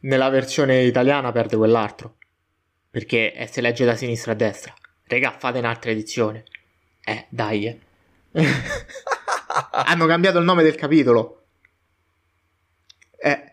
[0.00, 2.16] Nella versione italiana perde quell'altro.
[2.90, 4.72] Perché eh, se legge da sinistra a destra.
[5.06, 6.44] Regà, fate un'altra edizione.
[7.04, 7.66] Eh, dai.
[7.66, 7.78] Eh.
[9.72, 11.42] Hanno cambiato il nome del capitolo.
[13.22, 13.49] Eh,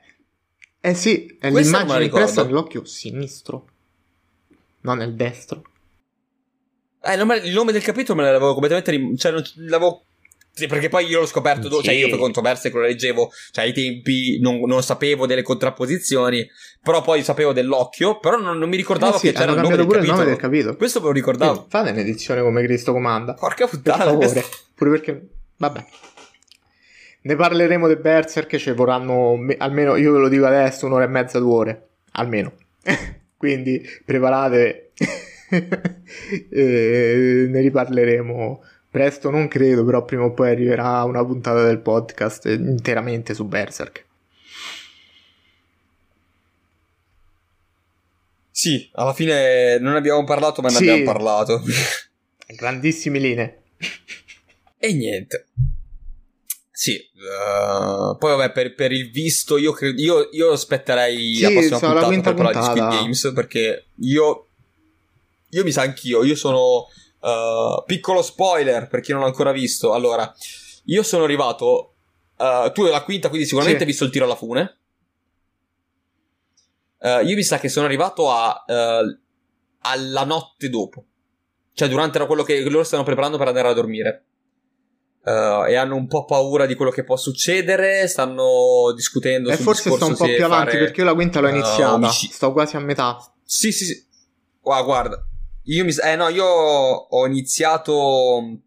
[0.79, 3.67] eh sì, è Questa l'immagine impressa nell'occhio sinistro,
[4.81, 5.63] non nel destro.
[7.01, 8.91] Eh, il nome, il nome del capitolo me l'avevo completamente.
[8.91, 10.03] Rim- cioè, non, l'avevo.
[10.51, 11.69] Sì, perché poi io l'ho scoperto.
[11.69, 11.83] Sì.
[11.83, 13.31] Cioè, io per controversie che lo leggevo.
[13.51, 16.47] Cioè, ai tempi non, non, sapevo delle contrapposizioni.
[16.81, 18.19] Però poi sapevo dell'occhio.
[18.19, 20.25] Però non, non mi ricordavo eh sì, che c'era il nome, del pure il nome
[20.25, 20.75] del capitolo.
[20.75, 21.61] Questo me lo ricordavo.
[21.61, 23.33] Sì, fate un'edizione come Cristo comanda.
[23.35, 24.03] Porca puttana.
[24.05, 24.45] Per favore.
[24.73, 25.27] Pure perché.
[25.57, 25.85] Vabbè.
[27.27, 31.39] Ne parleremo dei Berserk, ci vorranno almeno, io ve lo dico adesso, un'ora e mezza,
[31.39, 32.53] due ore, almeno.
[33.35, 34.91] Quindi preparatevi,
[37.51, 43.33] ne riparleremo presto, non credo, però prima o poi arriverà una puntata del podcast interamente
[43.33, 44.05] su Berserk.
[48.49, 50.87] Sì, alla fine non abbiamo parlato, ma ne sì.
[50.87, 51.61] abbiamo parlato.
[52.55, 53.61] Grandissime linee.
[54.79, 55.47] E niente.
[56.79, 61.49] Sì, uh, poi vabbè, per, per, il visto io, credo, io, io aspetterei sì, la
[61.49, 64.47] prossima puntata la per parlare di Squid Games perché io,
[65.49, 66.85] io mi sa anch'io, io sono,
[67.21, 70.31] uh, piccolo spoiler per chi non l'ha ancora visto, allora,
[70.83, 71.95] io sono arrivato,
[72.37, 73.83] uh, tu la quinta quindi sicuramente sì.
[73.83, 74.77] hai visto il tiro alla fune,
[77.01, 78.65] io mi sa che sono arrivato a,
[79.79, 81.05] alla notte dopo,
[81.73, 84.26] cioè durante quello che loro stanno preparando per andare a dormire.
[85.27, 88.07] Uh, e hanno un po' paura di quello che può succedere.
[88.07, 89.49] Stanno discutendo.
[89.49, 91.95] E forse sto un po' più avanti fare, perché io la quinta l'ho iniziata.
[91.95, 93.17] Uh, sto quasi a metà.
[93.43, 94.05] Sì, sì, sì.
[94.61, 95.21] Wow, guarda,
[95.63, 95.93] io mi.
[96.01, 98.57] Eh, no, io ho iniziato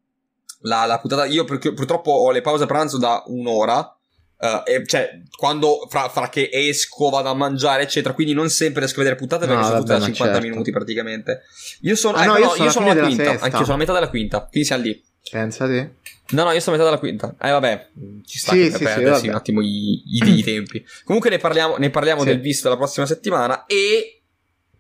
[0.61, 1.25] la, la puntata.
[1.25, 3.97] Io perché, purtroppo ho le pause pranzo da un'ora.
[4.37, 8.13] Uh, e, cioè, quando fra, fra, che esco, vado a mangiare, eccetera.
[8.13, 10.47] Quindi non sempre riesco a vedere puntate perché no, sono tutte da 50 certo.
[10.47, 11.41] minuti praticamente.
[11.83, 13.31] Io sono, ah, eh, no, io, no, sono io sono alla quinta.
[13.31, 14.41] Anche io sono a metà della quinta.
[14.41, 15.09] Quindi siamo lì.
[15.29, 15.97] Pensate.
[16.31, 17.35] No, no, io sono a metà della quinta.
[17.41, 17.89] Eh, vabbè,
[18.25, 20.85] ci sta sì, per sì, perdersi sì, un attimo i, i, i, tempi.
[21.05, 24.23] Comunque ne parliamo, ne parliamo del visto la prossima settimana e...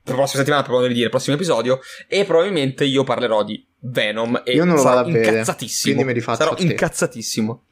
[0.05, 1.81] La prossima settimana, per modo di dire, il prossimo episodio.
[2.09, 5.95] E probabilmente io parlerò di Venom e io non lo sarò vado incazzatissimo.
[5.95, 7.65] Quindi mi rifaccio Sarò incazzatissimo.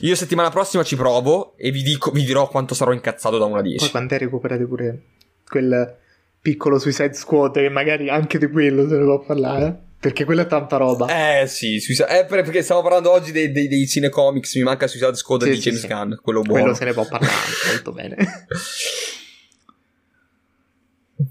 [0.00, 3.60] Io settimana prossima ci provo e vi, dico, vi dirò quanto sarò incazzato da una
[3.60, 3.78] a 10.
[3.78, 5.02] Poi quant'è recuperate pure
[5.46, 5.98] quel
[6.40, 9.90] piccolo Suicide Squad che magari anche di quello se ne può parlare.
[10.02, 11.40] Perché quella è tanta roba.
[11.40, 12.18] Eh sì, Suicide...
[12.18, 15.54] eh, perché stiamo parlando oggi dei, dei, dei cinecomics, mi manca Suicide Squad sì, di
[15.54, 15.86] sì, James sì.
[15.86, 16.60] Gunn, quello buono.
[16.62, 17.32] Quello se ne può parlare
[17.70, 18.16] molto bene.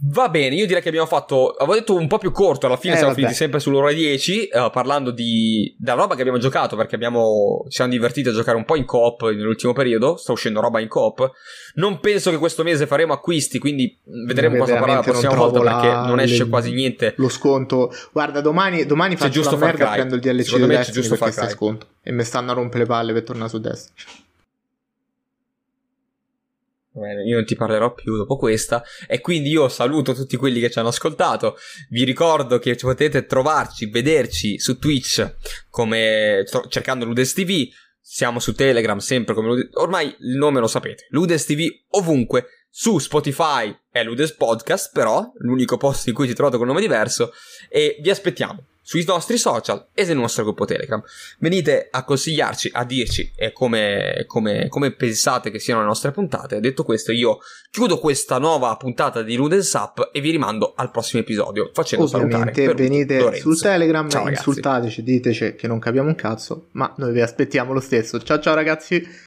[0.04, 2.94] Va bene, io direi che abbiamo fatto, avevo detto un po' più corto, alla fine
[2.94, 3.22] eh, siamo vabbè.
[3.22, 7.76] finiti sempre sull'ora 10, uh, parlando di, della roba che abbiamo giocato, perché abbiamo, ci
[7.76, 11.32] siamo divertiti a giocare un po' in coop nell'ultimo periodo, sta uscendo roba in coop.
[11.76, 13.96] Non penso che questo mese faremo acquisti, quindi
[14.26, 17.14] vedremo cosa farà la prossima volta, la, perché non esce le, quasi niente.
[17.18, 20.96] Lo sconto, guarda, domani, domani faccio giusto la merda prendo il DLC Secondo di Destiny
[20.96, 23.96] giusto perché stai sconto, e mi stanno a rompere le palle per tornare su Destiny.
[26.94, 30.80] Io non ti parlerò più dopo questa e quindi io saluto tutti quelli che ci
[30.80, 31.56] hanno ascoltato.
[31.90, 35.36] Vi ricordo che potete trovarci, vederci su Twitch
[35.70, 37.68] come cercando Ludes TV.
[38.02, 39.70] Siamo su Telegram sempre come Ludes.
[39.74, 41.08] Ormai il nome lo sapete.
[41.10, 42.48] Ludes TV ovunque.
[42.74, 46.86] Su Spotify è Ludes Podcast, però l'unico posto in cui ti trovate con un nome
[46.86, 47.34] diverso.
[47.70, 51.02] E vi aspettiamo sui nostri social e nel nostro gruppo Telegram.
[51.40, 56.60] Venite a consigliarci, a dirci eh, come, come, come, pensate che siano le nostre puntate.
[56.60, 57.40] Detto questo, io
[57.70, 61.70] chiudo questa nuova puntata di Ludens Up e vi rimando al prossimo episodio.
[61.74, 63.42] Facendo Ovviamente salutare venite Lorenzo.
[63.42, 67.80] sul Telegram, ciao, insultateci, diteci che non capiamo un cazzo, ma noi vi aspettiamo lo
[67.80, 68.22] stesso.
[68.22, 69.20] Ciao ciao ragazzi!